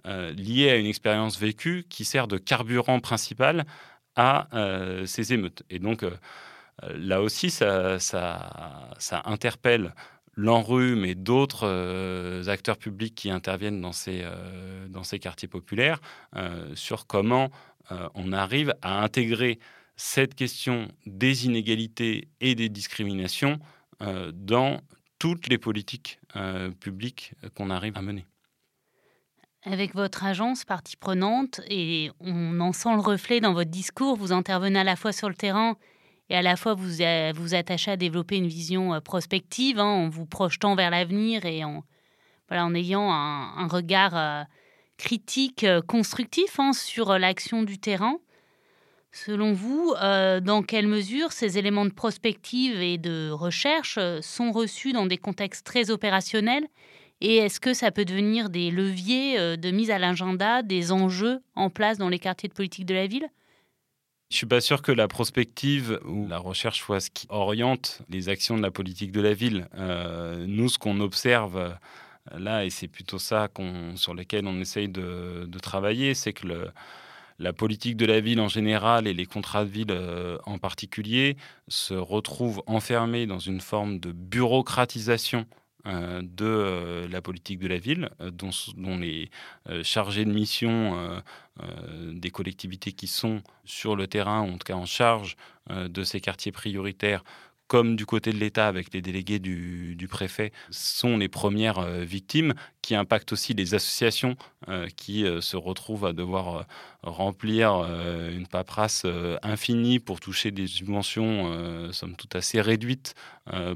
lié 0.05 0.69
à 0.69 0.75
une 0.75 0.85
expérience 0.85 1.39
vécue 1.39 1.85
qui 1.89 2.05
sert 2.05 2.27
de 2.27 2.37
carburant 2.37 2.99
principal 2.99 3.65
à 4.15 4.47
ces 5.05 5.33
émeutes. 5.33 5.63
Et 5.69 5.79
donc, 5.79 6.05
là 6.81 7.21
aussi, 7.21 7.49
ça, 7.49 7.97
interpelle 9.25 9.93
l'ANRUM 10.35 11.05
et 11.05 11.15
d'autres 11.15 11.67
euh, 11.67 12.47
acteurs 12.47 12.77
publics 12.77 13.15
qui 13.15 13.29
interviennent 13.29 13.81
dans 13.81 13.91
ces, 13.91 14.21
euh, 14.23 15.17
quartiers 15.21 15.47
populaires 15.47 15.99
euh, 16.35 16.73
sur 16.75 17.07
comment 17.07 17.49
on 18.15 18.31
arrive 18.31 18.73
à 18.81 19.03
intégrer 19.03 19.59
cette 19.97 20.35
question 20.35 20.87
des 21.05 21.45
inégalités 21.45 22.29
et 22.39 22.55
des 22.55 22.69
discriminations 22.69 23.59
dans 24.33 24.79
toutes 25.19 25.49
les 25.49 25.57
politiques 25.57 26.19
publiques 26.79 27.33
qu'on 27.55 27.69
arrive 27.69 27.97
à 27.97 28.01
mener. 28.01 28.25
Avec 29.65 29.95
votre 29.95 30.25
agence 30.25 30.65
partie 30.65 30.97
prenante, 30.97 31.61
et 31.69 32.11
on 32.19 32.59
en 32.59 32.73
sent 32.73 32.93
le 32.95 32.99
reflet 32.99 33.39
dans 33.39 33.53
votre 33.53 33.71
discours, 33.71 34.17
vous 34.17 34.33
intervenez 34.33 34.79
à 34.79 34.83
la 34.83 34.97
fois 34.97 35.13
sur 35.13 35.29
le 35.29 35.35
terrain 35.35 35.77
et 36.29 36.35
à 36.35 36.41
la 36.41 36.57
fois 36.57 36.73
vous 36.73 36.97
vous 37.35 37.55
attachez 37.55 37.91
à 37.91 37.95
développer 37.95 38.35
une 38.35 38.47
vision 38.47 38.93
euh, 38.93 38.99
prospective 38.99 39.79
hein, 39.79 39.85
en 39.85 40.09
vous 40.09 40.25
projetant 40.25 40.75
vers 40.75 40.89
l'avenir 40.89 41.45
et 41.45 41.63
en, 41.63 41.83
ayant 42.75 43.09
un, 43.09 43.67
regard 43.67 44.17
euh, 44.17 44.43
critique, 44.97 45.63
euh, 45.63 45.81
constructif 45.81 46.59
hein, 46.59 46.73
sur 46.73 47.17
l'action 47.17 47.63
du 47.63 47.79
terrain. 47.79 48.17
Selon 49.15 49.53
vous, 49.53 49.93
dans 50.01 50.63
quelle 50.63 50.87
mesure 50.87 51.33
ces 51.33 51.59
éléments 51.59 51.85
de 51.85 51.93
prospective 51.93 52.81
et 52.81 52.97
de 52.97 53.29
recherche 53.29 53.99
sont 54.21 54.51
reçus 54.51 54.91
dans 54.91 55.05
des 55.05 55.19
contextes 55.19 55.63
très 55.63 55.91
opérationnels 55.91 56.67
et 57.23 57.37
est-ce 57.37 57.59
que 57.59 57.73
ça 57.73 57.91
peut 57.91 58.05
devenir 58.05 58.49
des 58.49 58.69
leviers 58.69 59.57
de 59.57 59.71
mise 59.71 59.89
à 59.89 59.97
l'agenda 59.97 60.61
des 60.61 60.91
enjeux 60.91 61.41
en 61.55 61.71
place 61.71 61.97
dans 61.97 62.09
les 62.09 62.19
quartiers 62.19 62.49
de 62.49 62.53
politique 62.53 62.85
de 62.85 62.93
la 62.93 63.07
ville? 63.07 63.27
Je 64.33 64.37
suis 64.37 64.47
pas 64.47 64.61
sûr 64.61 64.81
que 64.81 64.91
la 64.91 65.07
prospective 65.07 65.99
ou 66.05 66.27
la 66.27 66.39
recherche 66.39 66.79
soit 66.79 66.99
ce 66.99 67.11
qui 67.11 67.27
oriente 67.29 68.01
les 68.09 68.29
actions 68.29 68.57
de 68.57 68.63
la 68.63 68.71
politique 68.71 69.11
de 69.11 69.21
la 69.21 69.35
ville. 69.35 69.67
Euh, 69.75 70.47
nous, 70.47 70.69
ce 70.69 70.79
qu'on 70.79 71.01
observe 71.01 71.55
euh, 71.55 71.69
là, 72.39 72.65
et 72.65 72.71
c'est 72.71 72.87
plutôt 72.87 73.19
ça 73.19 73.47
sur 73.93 74.15
lequel 74.15 74.47
on 74.47 74.59
essaye 74.59 74.89
de, 74.89 75.47
travailler, 75.61 76.15
c'est 76.15 76.33
que 76.33 76.47
la 77.37 77.53
politique 77.53 77.95
de 77.95 78.07
la 78.07 78.21
ville 78.21 78.39
en 78.39 78.47
général 78.47 79.05
et 79.05 79.13
les 79.13 79.27
contrats 79.27 79.65
de 79.65 79.69
ville 79.69 79.91
euh, 79.91 80.39
en 80.47 80.57
particulier 80.57 81.37
se 81.67 81.93
retrouvent 81.93 82.63
enfermés 82.65 83.27
dans 83.27 83.37
une 83.37 83.61
forme 83.61 83.99
de 83.99 84.11
bureaucratisation 84.11 85.41
euh, 85.41 85.62
de 85.85 86.45
euh, 86.45 87.07
la 87.09 87.21
politique 87.21 87.59
de 87.59 87.67
la 87.67 87.77
ville, 87.77 88.09
euh, 88.21 88.31
dont, 88.31 88.51
dont, 88.77 88.97
les 88.97 89.29
chargés 89.83 90.25
de 90.25 90.31
mission 90.31 91.21
des 92.11 92.31
collectivités 92.31 92.91
qui 92.91 93.07
sont 93.07 93.41
sur 93.65 93.95
le 93.95 94.07
terrain, 94.07 94.41
en 94.41 94.53
tout 94.53 94.65
cas 94.65 94.73
en 94.73 94.85
charge 94.85 95.37
de 95.69 96.03
ces 96.03 96.19
quartiers 96.19 96.51
prioritaires, 96.51 97.23
comme 97.67 97.95
du 97.95 98.05
côté 98.05 98.31
de 98.31 98.37
l'État 98.37 98.67
avec 98.67 98.93
les 98.93 99.01
délégués 99.01 99.39
du, 99.39 100.07
préfet, 100.09 100.51
sont 100.69 101.17
les 101.17 101.29
premières 101.29 101.79
euh, 101.79 102.03
victimes, 102.03 102.53
qui 102.81 102.93
impactent 102.93 103.31
aussi 103.31 103.53
les 103.53 103.73
associations 103.73 104.35
euh, 104.67 104.87
qui 104.95 105.25
euh, 105.25 105.41
se 105.41 105.55
retrouvent 105.55 106.05
à 106.05 106.13
devoir 106.13 106.65
remplir 107.01 107.83
une 108.31 108.47
paperasse 108.47 109.05
infinie 109.41 109.99
pour 109.99 110.21
toucher 110.21 110.51
des 110.51 110.67
subventions, 110.67 111.91
somme 111.91 112.15
toute 112.15 112.33
assez 112.35 112.61
réduites, 112.61 113.13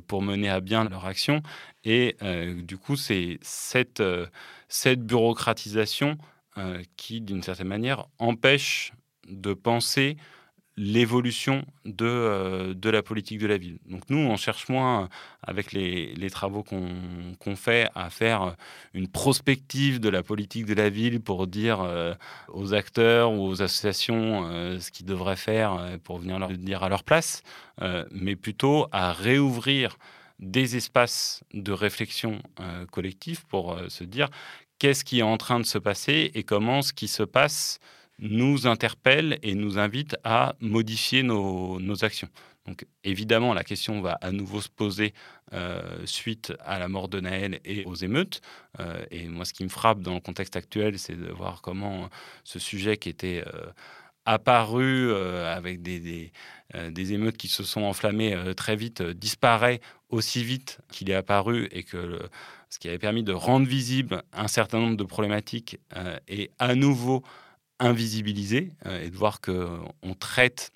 pour 0.08 0.22
mener 0.22 0.50
à 0.50 0.62
bien 0.62 0.86
leur 0.86 1.06
action. 1.06 1.42
Et 1.84 2.16
du 2.56 2.78
coup, 2.78 2.96
c'est 2.96 3.38
cette, 3.42 4.02
cette 4.70 5.02
bureaucratisation 5.02 6.18
qui, 6.96 7.20
d'une 7.20 7.44
certaine 7.44 7.68
manière, 7.68 8.06
empêche 8.18 8.94
de 9.28 9.54
penser 9.54 10.16
l'évolution 10.78 11.66
de, 11.86 12.06
euh, 12.06 12.74
de 12.76 12.90
la 12.92 13.02
politique 13.02 13.40
de 13.40 13.48
la 13.48 13.58
ville. 13.58 13.80
Donc 13.90 14.04
nous, 14.10 14.20
on 14.20 14.38
cherche 14.38 14.70
moins, 14.70 15.10
avec 15.42 15.72
les, 15.72 16.14
les 16.14 16.30
travaux 16.30 16.64
qu'on 16.64 17.56
fait, 17.56 17.90
à 17.96 18.12
faire 18.12 18.56
une 18.94 19.08
prospective 19.08 20.00
de 20.00 20.10
la 20.10 20.22
politique 20.22 20.66
de 20.66 20.76
la 20.76 20.90
ville 20.90 21.20
pour 21.20 21.48
dire 21.48 21.82
euh, 21.82 22.14
aux 22.50 22.76
acteurs 22.76 23.32
ou 23.32 23.48
aux 23.48 23.64
associations 23.64 24.48
euh, 24.48 24.80
ce 24.80 24.92
qu'ils 24.92 25.08
devraient 25.08 25.36
faire 25.36 25.98
pour 26.04 26.20
venir 26.20 26.38
leur 26.38 26.50
dire 26.50 26.84
à 26.84 26.90
leur 26.90 27.04
place, 27.04 27.42
mais 28.12 28.36
plutôt 28.36 28.88
à 28.92 29.14
réouvrir 29.14 29.98
des 30.40 30.76
espaces 30.76 31.44
de 31.54 31.72
réflexion 31.72 32.42
collective 32.92 33.46
pour 33.48 33.78
se 33.88 34.04
dire 34.04 34.30
qu'est-ce 34.80 35.04
qui 35.04 35.20
est 35.20 35.24
en 35.24 35.38
train 35.38 35.60
de 35.60 35.66
se 35.66 35.78
passer 35.78 36.32
et 36.34 36.44
comment 36.44 36.82
ce 36.82 36.94
qui 36.94 37.08
se 37.08 37.24
passe 37.24 37.80
nous 38.20 38.68
interpelle 38.68 39.40
et 39.44 39.54
nous 39.54 39.78
invite 39.78 40.16
à 40.24 40.56
modifier 40.60 41.24
nos, 41.24 42.04
actions. 42.04 42.30
Donc 42.66 42.86
évidemment, 43.04 43.54
la 43.54 43.64
question 43.64 44.02
va 44.02 44.18
à 44.22 44.32
nouveau 44.32 44.62
se 44.62 44.70
poser 44.70 45.14
euh, 45.54 46.06
suite 46.06 46.54
à 46.66 46.80
la 46.80 46.88
mort 46.88 47.08
de 47.08 47.20
Naël 47.20 47.60
et 47.64 47.86
aux 47.86 47.96
émeutes. 47.96 48.42
Euh, 48.80 49.06
et 49.12 49.28
moi, 49.28 49.46
ce 49.46 49.54
qui 49.54 49.64
me 49.64 49.70
frappe 49.70 50.02
dans 50.02 50.16
le 50.16 50.20
contexte 50.20 50.56
actuel, 50.56 51.00
c'est 51.00 51.16
de 51.16 51.32
voir 51.32 51.62
comment 51.62 52.10
ce 52.44 52.60
sujet 52.60 52.98
qui 52.98 53.10
était 53.10 53.44
euh, 53.48 53.68
apparu 54.26 55.14
avec 55.14 55.82
des, 55.82 56.34
des, 56.74 57.14
émeutes 57.14 57.38
qui 57.38 57.48
se 57.48 57.64
sont 57.64 57.84
enflammées 57.84 58.36
très 58.58 58.76
vite 58.76 59.02
disparaît 59.02 59.80
aussi 60.10 60.44
vite 60.44 60.80
qu'il 60.92 61.10
est 61.10 61.16
apparu 61.16 61.70
et 61.72 61.84
que 61.84 62.20
ce 62.70 62.78
qui 62.78 62.90
avait 62.90 63.00
permis 63.00 63.24
de 63.24 63.32
rendre 63.32 63.66
visible 63.66 64.22
un 64.34 64.50
certain 64.50 64.80
nombre 64.80 64.98
de 64.98 65.06
problématiques 65.06 65.80
est 66.28 66.52
à 66.60 66.76
nouveau 66.76 67.24
invisibilisé 67.80 68.72
et 69.02 69.10
de 69.10 69.16
voir 69.16 69.42
qu'on 69.42 70.14
traite 70.20 70.72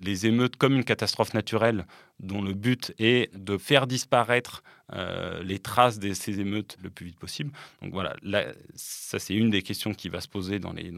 les 0.00 0.26
émeutes 0.26 0.56
comme 0.56 0.74
une 0.74 0.84
catastrophe 0.84 1.34
naturelle 1.34 1.86
dont 2.20 2.42
le 2.42 2.54
but 2.54 2.94
est 2.98 3.34
de 3.36 3.58
faire 3.58 3.86
disparaître 3.86 4.62
euh, 4.92 5.42
les 5.42 5.58
traces 5.58 5.98
de 5.98 6.12
ces 6.12 6.38
émeutes 6.38 6.78
le 6.80 6.90
plus 6.90 7.06
vite 7.06 7.18
possible. 7.18 7.50
Donc 7.82 7.92
voilà, 7.92 8.14
ça 8.76 9.18
c'est 9.18 9.34
une 9.34 9.50
des 9.50 9.62
questions 9.62 9.92
qui 9.94 10.08
va 10.08 10.20
se 10.20 10.28
poser 10.28 10.60
dans 10.60 10.72
les, 10.72 10.92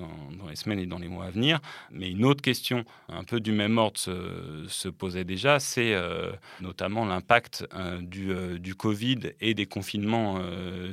semaines 0.56 0.78
et 0.78 0.84
dans 0.84 0.98
les 0.98 1.08
mois 1.08 1.24
à 1.24 1.30
venir. 1.30 1.58
Mais 1.90 2.10
une 2.10 2.26
autre 2.26 2.42
question 2.42 2.84
un 3.08 3.24
peu 3.24 3.40
du 3.40 3.50
même 3.50 3.78
ordre 3.78 3.98
se, 3.98 4.88
posait 4.88 5.24
déjà, 5.24 5.58
c'est 5.58 5.94
euh, 5.94 6.32
notamment 6.60 7.06
l'impact 7.06 7.66
euh, 7.72 8.02
du, 8.02 8.74
Covid 8.74 9.20
et 9.40 9.54
des 9.54 9.64
confinements 9.66 10.38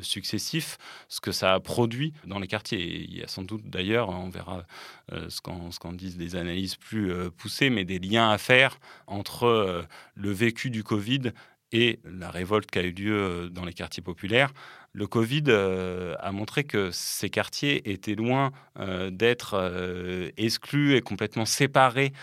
successifs, 0.02 0.78
ce 1.10 1.20
que 1.20 1.34
ça 1.34 1.54
a 1.54 1.60
produit 1.60 2.14
dans 2.26 2.40
les 2.40 2.48
quartiers. 2.48 3.04
il 3.04 3.18
y 3.18 3.22
a 3.22 3.28
sans 3.28 3.44
doute 3.44 3.70
d'ailleurs, 3.70 4.10
on 4.10 4.30
verra 4.30 4.66
ce 5.12 5.42
qu'en 5.42 5.94
disent 5.94 6.18
des 6.18 6.36
analyses 6.36 6.78
plus 6.78 7.14
poussées, 7.38 7.70
mais 7.70 7.84
des 7.84 8.00
liens 8.00 8.30
à 8.30 8.38
faire 8.38 8.80
entre 9.06 9.86
le 10.16 10.32
vécu 10.32 10.70
du 10.70 10.84
Covid 10.84 11.32
et 11.72 12.00
la 12.04 12.32
révolte 12.32 12.72
qui 12.72 12.80
a 12.80 12.84
eu 12.84 12.92
lieu 12.92 13.18
euh, 13.18 13.50
dans 13.50 13.66
les 13.66 13.74
quartiers 13.74 14.04
populaires 14.04 14.54
le 14.96 15.08
Covid 15.08 15.44
euh, 15.50 16.16
a 16.20 16.32
montré 16.32 16.64
que 16.64 16.90
ces 16.92 17.30
quartiers 17.30 17.92
étaient 17.92 18.16
loin 18.16 18.54
euh, 18.80 19.10
d'être 19.12 19.56
euh, 19.56 20.32
exclus 20.38 20.96
et 20.96 21.02
complètement 21.02 21.46
séparés 21.46 22.14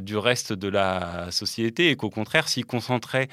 du 0.00 0.16
reste 0.16 0.52
de 0.52 0.68
la 0.68 1.32
société 1.32 1.90
et 1.90 1.96
qu'au 1.96 2.10
contraire, 2.10 2.48
s'ils 2.48 2.64
concentraient 2.64 3.26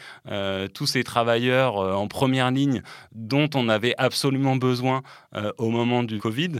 tous 0.73 0.87
ces 0.87 1.03
travailleurs 1.03 1.75
en 1.75 2.07
première 2.07 2.49
ligne 2.49 2.81
dont 3.11 3.47
on 3.53 3.69
avait 3.69 3.93
absolument 3.99 4.55
besoin 4.55 5.03
au 5.59 5.69
moment 5.69 6.01
du 6.01 6.17
Covid 6.17 6.53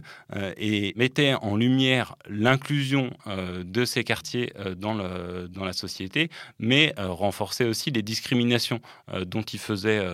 et 0.57 0.93
mettaient 0.95 1.33
en 1.33 1.55
lumière 1.55 2.15
l'inclusion 2.29 3.09
de 3.25 3.85
ces 3.85 4.03
quartiers 4.03 4.53
dans, 4.77 4.93
la 4.93 5.73
société, 5.73 6.29
mais 6.59 6.93
renforçaient 6.95 7.65
aussi 7.65 7.89
les 7.89 8.03
discriminations 8.03 8.81
dont 9.25 9.41
ils 9.41 9.57
faisaient 9.57 10.05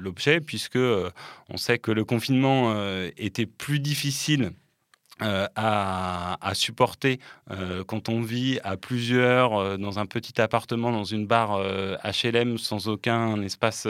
l'objet, 0.00 0.40
puisque 0.40 0.78
on 1.48 1.56
sait 1.56 1.78
que 1.78 1.90
le 1.90 2.04
confinement 2.04 2.72
euh, 2.72 3.10
était 3.16 3.46
plus 3.46 3.80
difficile 3.80 4.52
euh, 5.20 5.48
à, 5.56 6.36
supporter 6.54 7.18
euh, 7.50 7.82
quand 7.82 8.08
on 8.08 8.22
vit 8.22 8.60
à 8.62 8.76
plusieurs 8.76 9.76
dans 9.76 9.98
un 9.98 10.06
petit 10.06 10.40
appartement, 10.40 10.92
dans 10.92 11.02
une 11.02 11.26
barre 11.26 11.60
HLM 12.04 12.56
sans 12.56 12.88
aucun 12.88 13.42
espace 13.42 13.88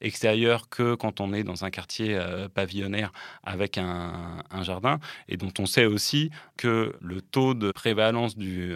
extérieur 0.00 0.70
que 0.70 0.94
quand 0.94 1.20
on 1.20 1.34
est 1.34 1.44
dans 1.44 1.64
un 1.64 1.70
quartier 1.70 2.18
pavillonnaire 2.54 3.12
avec 3.44 3.76
un, 3.78 4.42
jardin. 4.62 4.98
Et 5.28 5.36
dont 5.36 5.52
on 5.58 5.66
sait 5.66 5.84
aussi 5.84 6.30
que 6.56 6.94
le 7.00 7.20
taux 7.20 7.54
de 7.54 7.70
prévalence 7.70 8.36
du, 8.36 8.74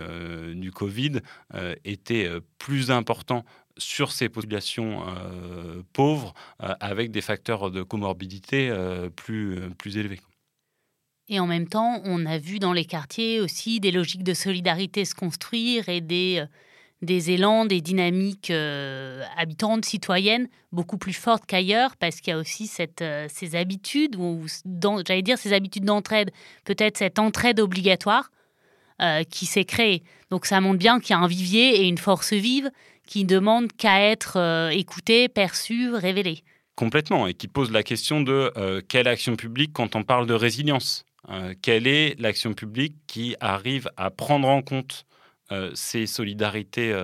du 0.55 0.71
Covid 0.71 1.21
était 1.85 2.29
plus 2.59 2.91
important 2.91 3.45
sur 3.77 4.13
ces 4.13 4.29
populations 4.29 5.05
euh, 5.07 5.83
pauvres 5.93 6.35
euh, 6.63 6.75
avec 6.81 7.11
des 7.11 7.21
facteurs 7.21 7.71
de 7.71 7.83
comorbidité 7.83 8.69
euh, 8.71 9.09
plus, 9.11 9.59
plus 9.79 9.97
élevés. 9.97 10.21
Et 11.29 11.39
en 11.39 11.47
même 11.47 11.69
temps, 11.69 12.01
on 12.05 12.27
a 12.27 12.39
vu 12.39 12.59
dans 12.59 12.73
les 12.73 12.85
quartiers 12.85 13.41
aussi 13.41 13.79
des 13.81 13.93
logiques 13.93 14.25
de 14.25 14.35
solidarité 14.35 15.05
se 15.05 15.15
construire 15.15 15.89
et 15.89 16.01
des, 16.01 16.45
des 17.03 17.31
élans, 17.31 17.67
des 17.67 17.81
dynamiques 17.81 18.51
habitantes, 19.37 19.85
citoyennes, 19.85 20.49
beaucoup 20.73 20.99
plus 20.99 21.13
fortes 21.13 21.45
qu'ailleurs, 21.47 21.97
parce 21.99 22.21
qu'il 22.21 22.33
y 22.33 22.35
a 22.35 22.39
aussi 22.39 22.67
cette, 22.67 23.05
ces 23.29 23.55
habitudes, 23.55 24.17
j'allais 25.07 25.23
dire 25.23 25.39
ces 25.39 25.53
habitudes 25.53 25.85
d'entraide, 25.85 26.33
peut-être 26.65 26.99
cette 26.99 27.21
entraide 27.21 27.61
obligatoire 27.61 28.33
qui 29.31 29.47
s'est 29.47 29.65
créée. 29.65 30.03
Donc 30.31 30.47
ça 30.47 30.61
montre 30.61 30.79
bien 30.79 31.01
qu'il 31.01 31.11
y 31.11 31.19
a 31.19 31.23
un 31.23 31.27
vivier 31.27 31.81
et 31.81 31.89
une 31.89 31.99
force 31.99 32.33
vive 32.33 32.71
qui 33.07 33.25
demande 33.25 33.73
qu'à 33.73 34.01
être 34.01 34.37
euh, 34.37 34.69
écouté, 34.71 35.29
perçu, 35.29 35.93
révélé. 35.93 36.45
Complètement, 36.77 37.27
et 37.27 37.35
qui 37.35 37.49
pose 37.49 37.73
la 37.73 37.83
question 37.83 38.21
de 38.21 38.53
euh, 38.57 38.81
quelle 38.89 39.09
action 39.09 39.35
publique 39.35 39.73
quand 39.73 39.97
on 39.97 40.05
parle 40.05 40.27
de 40.27 40.35
résilience 40.35 41.05
euh, 41.29 41.55
Quelle 41.61 41.89
est 41.89 42.19
l'action 42.21 42.55
publique 42.55 42.95
qui 43.09 43.35
arrive 43.41 43.91
à 43.97 44.11
prendre 44.11 44.49
en 44.49 44.63
compte 44.63 45.05
ces 45.75 46.07
solidarités 46.07 46.97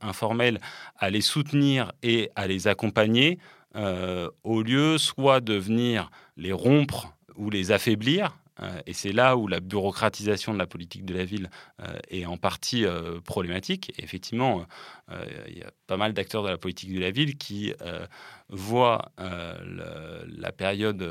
informelles, 0.00 0.60
à 0.96 1.10
les 1.10 1.20
soutenir 1.20 1.92
et 2.02 2.30
à 2.34 2.46
les 2.46 2.68
accompagner, 2.68 3.38
au 4.44 4.62
lieu 4.62 4.96
soit 4.96 5.40
de 5.40 5.52
venir 5.52 6.10
les 6.38 6.52
rompre 6.52 7.12
ou 7.34 7.50
les 7.50 7.72
affaiblir, 7.72 8.34
et 8.86 8.92
c'est 8.92 9.12
là 9.12 9.36
où 9.36 9.48
la 9.48 9.60
bureaucratisation 9.60 10.52
de 10.52 10.58
la 10.58 10.66
politique 10.66 11.04
de 11.04 11.14
la 11.14 11.24
ville 11.24 11.50
euh, 11.82 11.98
est 12.08 12.24
en 12.24 12.36
partie 12.36 12.84
euh, 12.84 13.20
problématique. 13.20 13.92
effectivement, 13.98 14.66
il 15.48 15.58
y 15.58 15.62
a 15.62 15.70
pas 15.86 15.96
mal 15.96 16.12
d'acteurs 16.12 16.42
de 16.42 16.48
la 16.48 16.58
politique 16.58 16.92
de 16.92 17.00
la 17.00 17.10
ville 17.10 17.36
qui 17.36 17.72
voient 18.48 19.12
la 19.18 20.52
période 20.52 21.04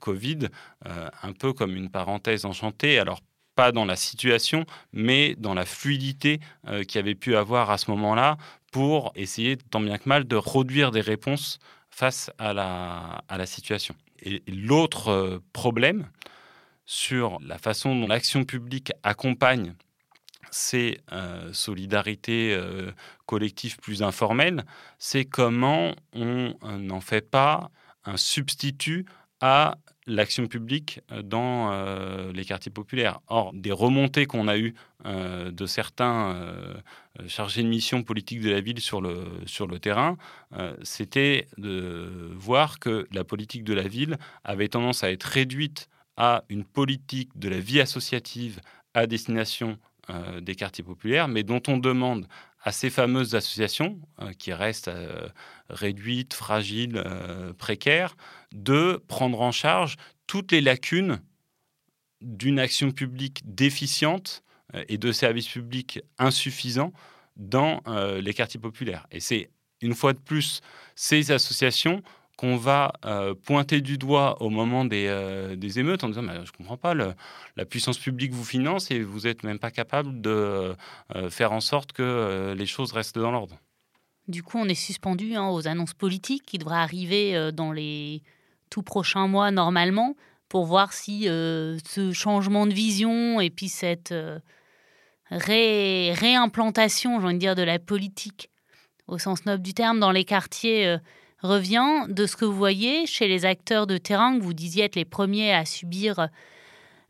Covid 0.00 0.48
un 0.84 1.32
peu 1.32 1.52
comme 1.52 1.76
une 1.76 1.90
parenthèse 1.90 2.46
enchantée. 2.46 2.98
Alors, 2.98 3.20
pas 3.54 3.70
dans 3.70 3.84
la 3.84 3.96
situation, 3.96 4.64
mais 4.92 5.34
dans 5.36 5.52
la 5.52 5.66
fluidité 5.66 6.40
qu'il 6.64 6.94
y 6.94 6.98
avait 6.98 7.14
pu 7.14 7.36
avoir 7.36 7.70
à 7.70 7.76
ce 7.76 7.90
moment-là 7.90 8.38
pour 8.72 9.12
essayer, 9.14 9.58
tant 9.58 9.80
bien 9.80 9.98
que 9.98 10.08
mal, 10.08 10.26
de 10.26 10.38
produire 10.38 10.90
des 10.90 11.02
réponses 11.02 11.58
face 11.90 12.30
à 12.38 12.54
la 12.54 13.46
situation. 13.46 13.94
Et 14.22 14.42
l'autre 14.48 15.42
problème, 15.52 16.08
sur 16.88 17.38
la 17.42 17.58
façon 17.58 17.94
dont 17.94 18.06
l'action 18.06 18.44
publique 18.44 18.92
accompagne 19.02 19.74
ces 20.50 21.02
euh, 21.12 21.52
solidarités 21.52 22.54
euh, 22.54 22.92
collectives 23.26 23.76
plus 23.76 24.02
informelles, 24.02 24.64
c'est 24.98 25.26
comment 25.26 25.92
on 26.14 26.54
euh, 26.64 26.78
n'en 26.78 27.02
fait 27.02 27.30
pas 27.30 27.70
un 28.06 28.16
substitut 28.16 29.04
à 29.42 29.76
l'action 30.06 30.46
publique 30.46 31.02
dans 31.22 31.70
les 32.32 32.44
quartiers 32.46 32.72
populaires. 32.72 33.20
Or, 33.26 33.52
des 33.52 33.70
remontées 33.70 34.24
qu'on 34.24 34.48
a 34.48 34.56
eues 34.56 34.74
de 35.04 35.66
certains 35.66 36.34
chargés 37.26 37.62
de 37.62 37.68
mission 37.68 38.02
politique 38.02 38.40
de 38.40 38.50
la 38.50 38.62
ville 38.62 38.80
sur 38.80 39.02
le, 39.02 39.26
sur 39.44 39.66
le 39.66 39.78
terrain, 39.78 40.16
c'était 40.82 41.46
de 41.58 42.32
voir 42.34 42.78
que 42.78 43.06
la 43.12 43.22
politique 43.22 43.64
de 43.64 43.74
la 43.74 43.86
ville 43.86 44.16
avait 44.44 44.68
tendance 44.68 45.04
à 45.04 45.12
être 45.12 45.24
réduite 45.24 45.90
à 46.18 46.44
une 46.48 46.64
politique 46.64 47.30
de 47.38 47.48
la 47.48 47.60
vie 47.60 47.80
associative 47.80 48.60
à 48.92 49.06
destination 49.06 49.78
euh, 50.10 50.40
des 50.40 50.56
quartiers 50.56 50.82
populaires, 50.82 51.28
mais 51.28 51.44
dont 51.44 51.62
on 51.68 51.78
demande 51.78 52.26
à 52.64 52.72
ces 52.72 52.90
fameuses 52.90 53.36
associations, 53.36 54.00
euh, 54.20 54.32
qui 54.32 54.52
restent 54.52 54.88
euh, 54.88 55.28
réduites, 55.70 56.34
fragiles, 56.34 57.02
précaires, 57.56 58.16
de 58.52 59.00
prendre 59.06 59.40
en 59.40 59.52
charge 59.52 59.96
toutes 60.26 60.50
les 60.50 60.60
lacunes 60.60 61.20
d'une 62.20 62.58
action 62.58 62.90
publique 62.90 63.42
déficiente 63.44 64.42
et 64.88 64.98
de 64.98 65.12
services 65.12 65.48
publics 65.48 66.00
insuffisants 66.18 66.92
dans 67.36 67.80
les 68.20 68.34
quartiers 68.34 68.60
populaires. 68.60 69.06
Et 69.12 69.20
c'est 69.20 69.50
une 69.80 69.94
fois 69.94 70.12
de 70.12 70.18
plus 70.18 70.60
ces 70.94 71.30
associations 71.30 72.02
qu'on 72.38 72.56
va 72.56 72.92
euh, 73.04 73.34
pointer 73.34 73.80
du 73.80 73.98
doigt 73.98 74.40
au 74.40 74.48
moment 74.48 74.84
des, 74.84 75.06
euh, 75.08 75.56
émeutes 75.76 76.04
en 76.04 76.08
disant 76.08 76.22
je 76.44 76.52
comprends 76.52 76.76
pas 76.76 76.94
la 76.94 77.16
puissance 77.68 77.98
publique 77.98 78.32
vous 78.32 78.44
finance 78.44 78.92
et 78.92 79.02
vous 79.02 79.22
n'êtes 79.22 79.42
même 79.42 79.58
pas 79.58 79.72
capable 79.72 80.20
de 80.20 80.76
euh, 81.16 81.30
faire 81.30 81.50
en 81.50 81.60
sorte 81.60 81.92
que 81.92 82.54
les 82.56 82.66
choses 82.66 82.92
restent 82.92 83.18
dans 83.18 83.32
l'ordre. 83.32 83.58
Du 84.28 84.44
coup, 84.44 84.56
on 84.56 84.68
est 84.68 84.76
suspendu 84.76 85.34
hein, 85.34 85.48
aux 85.48 85.66
annonces 85.66 85.94
politiques 85.94 86.44
qui 86.46 86.58
devraient 86.58 86.76
arriver 86.76 87.50
dans 87.52 87.72
les 87.72 88.22
tout 88.70 88.82
prochains 88.82 89.26
mois 89.26 89.50
normalement 89.50 90.14
pour 90.48 90.64
voir 90.64 90.92
si 90.92 91.24
ce 91.24 92.12
changement 92.12 92.66
de 92.66 92.72
vision 92.72 93.40
et 93.40 93.50
puis 93.50 93.68
cette 93.68 94.14
réimplantation, 95.30 97.18
j'ai 97.18 97.26
envie 97.26 97.34
de 97.34 97.40
dire, 97.40 97.56
de 97.56 97.62
la 97.62 97.80
politique 97.80 98.50
au 99.08 99.18
sens 99.18 99.44
noble 99.44 99.62
du 99.62 99.74
terme 99.74 99.98
dans 99.98 100.12
les 100.12 100.24
quartiers 100.24 100.98
revient 101.42 102.06
de 102.08 102.26
ce 102.26 102.36
que 102.36 102.44
vous 102.44 102.56
voyez 102.56 103.06
chez 103.06 103.28
les 103.28 103.44
acteurs 103.44 103.86
de 103.86 103.98
terrain 103.98 104.38
que 104.38 104.42
vous 104.42 104.54
disiez 104.54 104.84
être 104.84 104.96
les 104.96 105.04
premiers 105.04 105.52
à 105.52 105.64
subir 105.64 106.28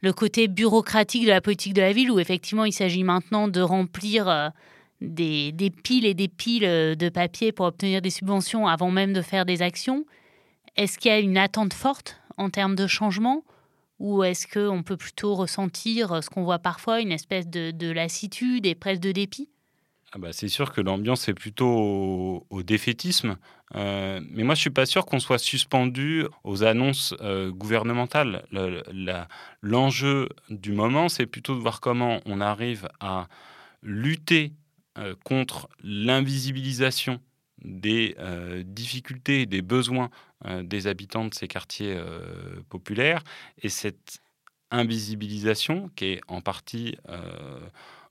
le 0.01 0.13
côté 0.13 0.49
bureaucratique 0.49 1.25
de 1.25 1.31
la 1.31 1.41
politique 1.41 1.75
de 1.75 1.81
la 1.81 1.93
ville, 1.93 2.11
où 2.11 2.21
effectivement 2.21 2.65
il 2.65 2.73
s'agit 2.73 3.03
maintenant 3.03 3.49
de 3.49 3.61
remplir 3.61 4.29
euh, 4.29 4.49
des, 5.01 5.73
piles 5.83 6.07
et 6.07 6.15
des 6.15 6.29
piles 6.29 6.97
de 6.97 7.09
papier 7.09 7.53
pour 7.53 7.67
obtenir 7.67 8.03
des 8.03 8.11
subventions 8.11 8.67
avant 8.67 8.91
même 8.91 9.13
de 9.13 9.23
faire 9.23 9.45
des 9.45 9.63
actions? 9.63 10.05
Est-ce 10.77 10.99
qu'il 10.99 11.11
y 11.11 11.15
a 11.15 11.19
une 11.19 11.39
attente 11.39 11.75
forte 11.75 12.21
en 12.37 12.51
termes 12.51 12.77
de 12.77 12.87
changement? 12.87 13.45
Ou 13.99 14.23
est-ce 14.23 14.47
qu'on 14.47 14.85
peut 14.85 14.97
plutôt 14.97 15.35
ressentir 15.35 16.23
ce 16.23 16.31
qu'on 16.31 16.45
voit 16.45 16.61
parfois, 16.61 17.01
une 17.01 17.11
espèce 17.11 17.49
de, 17.49 17.91
lassitude 17.91 18.65
et 18.65 18.77
presque 18.77 19.01
de 19.01 19.11
dépit? 19.11 19.49
Ah 20.13 20.19
bah 20.19 20.33
c'est 20.33 20.49
sûr 20.49 20.73
que 20.73 20.81
l'ambiance 20.81 21.29
est 21.29 21.35
plutôt 21.35 22.47
au, 22.49 22.63
défaitisme, 22.63 23.37
euh, 23.75 24.21
mais 24.31 24.45
moi 24.45 24.55
je 24.55 24.61
suis 24.61 24.71
pas 24.71 24.87
sûr 24.87 25.05
qu'on 25.07 25.21
soit 25.21 25.39
suspendu 25.39 26.25
aux 26.45 26.65
annonces 26.65 27.15
euh, 27.21 27.51
gouvernementales. 27.51 28.45
L'enjeu 29.63 30.29
du 30.49 30.73
moment, 30.73 31.09
c'est 31.09 31.27
plutôt 31.27 31.55
de 31.55 31.61
voir 31.61 31.81
comment 31.81 32.21
on 32.25 32.41
arrive 32.41 32.89
à 33.01 33.29
lutter 33.83 34.53
euh, 34.99 35.15
contre 35.25 35.69
l'invisibilisation 35.83 37.21
des 37.65 38.15
difficultés, 38.65 39.45
des 39.45 39.63
besoins 39.63 40.11
des 40.63 40.87
habitants 40.87 41.25
de 41.25 41.35
ces 41.35 41.49
quartiers 41.49 42.01
populaires, 42.69 43.25
et 43.61 43.69
cette 43.69 44.21
invisibilisation 44.71 45.91
qui 45.97 46.05
est 46.05 46.21
en 46.29 46.41
partie 46.41 46.97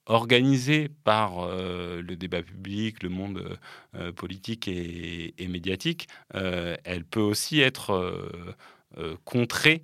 organisée 0.07 0.89
par 1.03 1.39
euh, 1.39 2.01
le 2.01 2.15
débat 2.15 2.41
public, 2.41 3.03
le 3.03 3.09
monde 3.09 3.57
euh, 3.95 4.11
politique 4.11 4.67
et, 4.67 5.33
médiatique, 5.47 6.07
euh, 6.35 6.75
elle 6.83 7.03
peut 7.03 7.21
aussi 7.21 7.61
être 7.61 8.25
contrée 9.25 9.83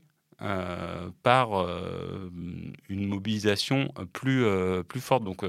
par 1.21 1.67
une 2.89 3.07
mobilisation 3.07 3.93
plus, 4.11 4.45
plus 4.87 4.99
forte. 4.99 5.23
Donc, 5.23 5.45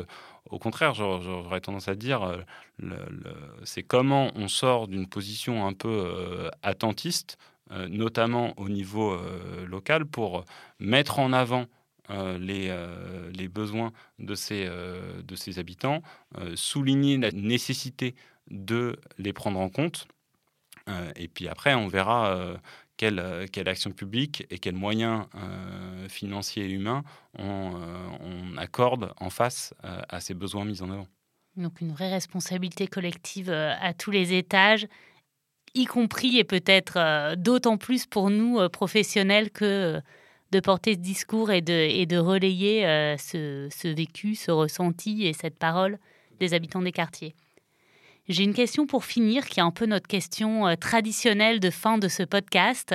au 0.51 0.59
contraire, 0.59 0.95
j'aurais 0.95 1.61
tendance 1.61 1.89
à 1.89 1.97
dire, 1.97 2.45
c'est 3.65 3.83
comment 3.83 4.31
on 4.37 4.47
sort 4.47 4.87
d'une 4.87 5.09
position 5.09 5.67
un 5.67 5.73
peu 5.73 6.49
attentiste, 6.63 7.39
notamment 7.89 8.53
au 8.57 8.69
niveau 8.69 9.19
local, 9.67 10.05
pour 10.05 10.45
mettre 10.79 11.19
en 11.19 11.33
avant 11.33 11.67
euh, 12.11 12.37
les, 12.37 12.69
euh, 12.69 13.31
les, 13.33 13.49
besoins 13.49 13.91
de 14.19 14.35
ces, 14.35 14.67
euh, 14.69 15.23
habitants, 15.57 16.03
souligner 16.55 17.17
la 17.17 17.31
nécessité 17.31 18.15
de 18.51 19.01
les 19.17 19.33
prendre 19.33 19.59
en 19.59 19.71
compte. 19.71 20.07
et 21.17 21.29
puis 21.29 21.49
après, 21.49 21.75
on 21.75 21.89
verra 21.89 22.59
quelle, 22.99 23.47
quelle, 23.51 23.69
action 23.69 23.91
publique 23.91 24.47
et 24.51 24.59
quels 24.59 24.75
moyens 24.75 25.25
financiers 26.09 26.67
et 26.67 26.71
humains 26.71 27.05
on, 27.39 27.73
on, 28.21 28.57
accorde 28.59 29.15
en 29.19 29.31
face 29.31 29.73
à 29.83 30.21
ces 30.21 30.35
besoins 30.35 30.67
mis 30.67 30.83
en 30.83 30.91
avant. 30.91 31.09
Donc 31.57 31.81
une 31.81 31.93
vraie 31.93 32.11
responsabilité 32.11 32.87
collective 32.87 33.51
à 33.51 33.95
tous 33.95 34.11
les 34.11 34.35
étages, 34.35 34.87
y 35.75 35.87
compris 35.87 36.37
et 36.39 36.45
peut-être 36.45 37.35
d'autant 37.37 37.79
plus 37.79 38.05
pour 38.05 38.29
nous 38.29 38.69
professionnels 38.69 39.51
que 39.51 40.03
de 40.55 40.61
porter 40.61 40.95
ce 40.95 40.99
discours 41.01 41.51
et 41.51 41.63
de, 41.63 42.17
relayer 42.17 42.87
euh, 42.87 43.17
ce, 43.17 43.89
vécu, 43.89 44.37
ce 44.37 44.53
ressenti 44.53 45.27
et 45.27 45.33
cette 45.33 45.59
parole 45.59 45.99
des 46.39 46.55
habitants 46.55 46.81
des 46.81 46.93
quartiers. 46.93 47.35
J'ai 48.29 48.45
une 48.45 48.55
question 48.55 48.87
pour 48.87 49.05
finir, 49.05 49.47
qui 49.47 49.59
est 49.59 49.65
un 49.65 49.73
peu 49.73 49.87
notre 49.87 50.07
question 50.07 50.69
euh, 50.69 50.77
traditionnelle 50.77 51.59
de 51.59 51.71
fin 51.71 51.99
de 51.99 52.07
ce 52.07 52.23
podcast. 52.23 52.95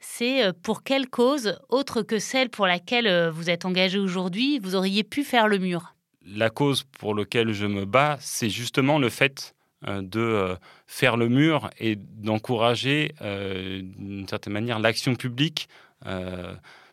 C'est 0.00 0.44
euh, 0.44 0.52
pour 0.62 0.82
quelle 0.82 1.08
cause, 1.08 1.58
autre 1.70 2.02
que 2.02 2.18
celle 2.18 2.50
pour 2.50 2.66
laquelle 2.66 3.30
vous 3.30 3.48
êtes 3.48 3.64
engagé 3.64 3.98
aujourd'hui, 3.98 4.58
vous 4.58 4.74
auriez 4.74 5.02
pu 5.02 5.24
faire 5.24 5.48
le 5.48 5.58
mur? 5.58 5.94
La 6.26 6.50
cause 6.50 6.84
pour 6.98 7.14
laquelle 7.14 7.54
je 7.54 7.66
me 7.66 7.86
bats, 7.86 8.18
c'est 8.20 8.50
justement 8.50 8.98
le 8.98 9.08
fait 9.08 9.54
de 9.86 10.56
faire 10.86 11.16
le 11.16 11.28
mur 11.28 11.70
et 11.78 11.96
d'encourager 11.96 13.12
d'une 13.20 14.26
certaine 14.26 14.54
manière 14.54 14.80
l'action 14.80 15.14
publique 15.14 15.68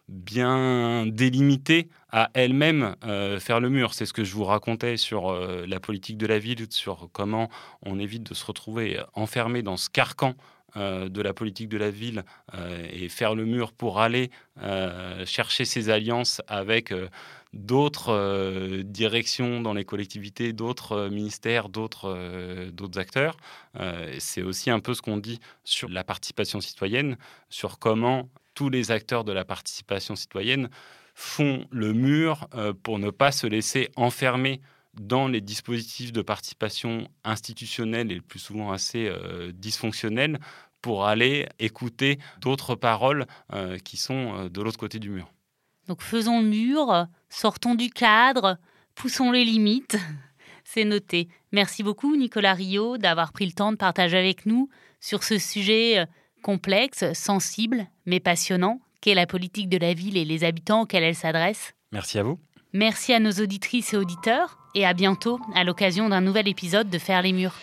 bien 0.09 1.05
délimitée 1.05 1.89
à 2.11 2.29
elle-même 2.33 2.95
euh, 3.05 3.39
faire 3.39 3.59
le 3.59 3.69
mur. 3.69 3.93
C'est 3.93 4.05
ce 4.05 4.13
que 4.13 4.23
je 4.23 4.33
vous 4.33 4.43
racontais 4.43 4.97
sur 4.97 5.31
euh, 5.31 5.65
la 5.67 5.79
politique 5.79 6.17
de 6.17 6.27
la 6.27 6.39
ville, 6.39 6.67
sur 6.69 7.09
comment 7.11 7.49
on 7.83 7.99
évite 7.99 8.23
de 8.23 8.33
se 8.33 8.45
retrouver 8.45 8.99
enfermé 9.13 9.61
dans 9.61 9.77
ce 9.77 9.89
carcan 9.89 10.35
de 10.75 11.21
la 11.21 11.35
politique 11.35 11.69
de 11.69 11.77
la 11.77 11.91
ville 11.91 12.23
et 12.91 13.07
faire 13.07 13.35
le 13.35 13.45
mur 13.45 13.73
pour 13.73 14.01
aller 14.01 14.31
chercher 15.23 15.65
ses 15.65 15.91
alliances 15.91 16.41
avec 16.47 16.91
d'autres 17.53 18.81
directions 18.81 19.61
dans 19.61 19.75
les 19.75 19.85
collectivités, 19.85 20.51
d'autres 20.51 21.09
ministères, 21.09 21.69
d'autres 21.69 22.71
d'autres 22.71 22.99
acteurs. 22.99 23.37
C'est 24.17 24.41
aussi 24.41 24.71
un 24.71 24.79
peu 24.79 24.95
ce 24.95 25.03
qu'on 25.03 25.17
dit 25.17 25.39
sur 25.63 25.89
la 25.89 26.03
participation 26.03 26.59
citoyenne, 26.59 27.17
sur 27.51 27.77
comment 27.77 28.27
tous 28.53 28.69
les 28.69 28.91
acteurs 28.91 29.23
de 29.23 29.31
la 29.31 29.45
participation 29.45 30.15
citoyenne 30.15 30.69
font 31.15 31.65
le 31.71 31.93
mur 31.93 32.47
euh, 32.55 32.73
pour 32.73 32.99
ne 32.99 33.09
pas 33.09 33.31
se 33.31 33.47
laisser 33.47 33.89
enfermer 33.95 34.61
dans 34.93 35.27
les 35.27 35.41
dispositifs 35.41 36.11
de 36.11 36.21
participation 36.21 37.07
institutionnelle 37.23 38.11
et 38.11 38.15
le 38.15 38.21
plus 38.21 38.39
souvent 38.39 38.71
assez 38.71 39.07
euh, 39.07 39.51
dysfonctionnels 39.53 40.39
pour 40.81 41.05
aller 41.05 41.47
écouter 41.59 42.19
d'autres 42.41 42.75
paroles 42.75 43.25
euh, 43.53 43.77
qui 43.79 43.97
sont 43.97 44.49
de 44.49 44.61
l'autre 44.61 44.77
côté 44.77 44.99
du 44.99 45.09
mur. 45.09 45.31
Donc 45.87 46.01
faisons 46.01 46.41
le 46.41 46.47
mur, 46.47 47.07
sortons 47.29 47.75
du 47.75 47.89
cadre, 47.89 48.57
poussons 48.95 49.31
les 49.31 49.45
limites. 49.45 49.97
C'est 50.65 50.85
noté. 50.85 51.27
Merci 51.51 51.83
beaucoup 51.83 52.15
Nicolas 52.15 52.53
Rio 52.53 52.97
d'avoir 52.97 53.33
pris 53.33 53.45
le 53.45 53.51
temps 53.51 53.71
de 53.71 53.77
partager 53.77 54.17
avec 54.17 54.45
nous 54.45 54.69
sur 54.99 55.23
ce 55.23 55.37
sujet 55.37 56.07
complexe, 56.43 57.11
sensible, 57.13 57.87
mais 58.05 58.19
passionnant, 58.19 58.79
qu'est 59.01 59.15
la 59.15 59.25
politique 59.25 59.69
de 59.69 59.79
la 59.79 59.95
ville 59.95 60.17
et 60.17 60.25
les 60.25 60.43
habitants 60.43 60.81
auxquels 60.81 61.03
elle 61.03 61.15
s'adresse. 61.15 61.73
Merci 61.91 62.19
à 62.19 62.23
vous. 62.23 62.37
Merci 62.73 63.13
à 63.13 63.19
nos 63.19 63.31
auditrices 63.31 63.93
et 63.93 63.97
auditeurs, 63.97 64.57
et 64.75 64.85
à 64.85 64.93
bientôt 64.93 65.39
à 65.55 65.63
l'occasion 65.63 66.09
d'un 66.09 66.21
nouvel 66.21 66.47
épisode 66.47 66.89
de 66.89 66.99
Faire 66.99 67.21
les 67.21 67.33
murs. 67.33 67.55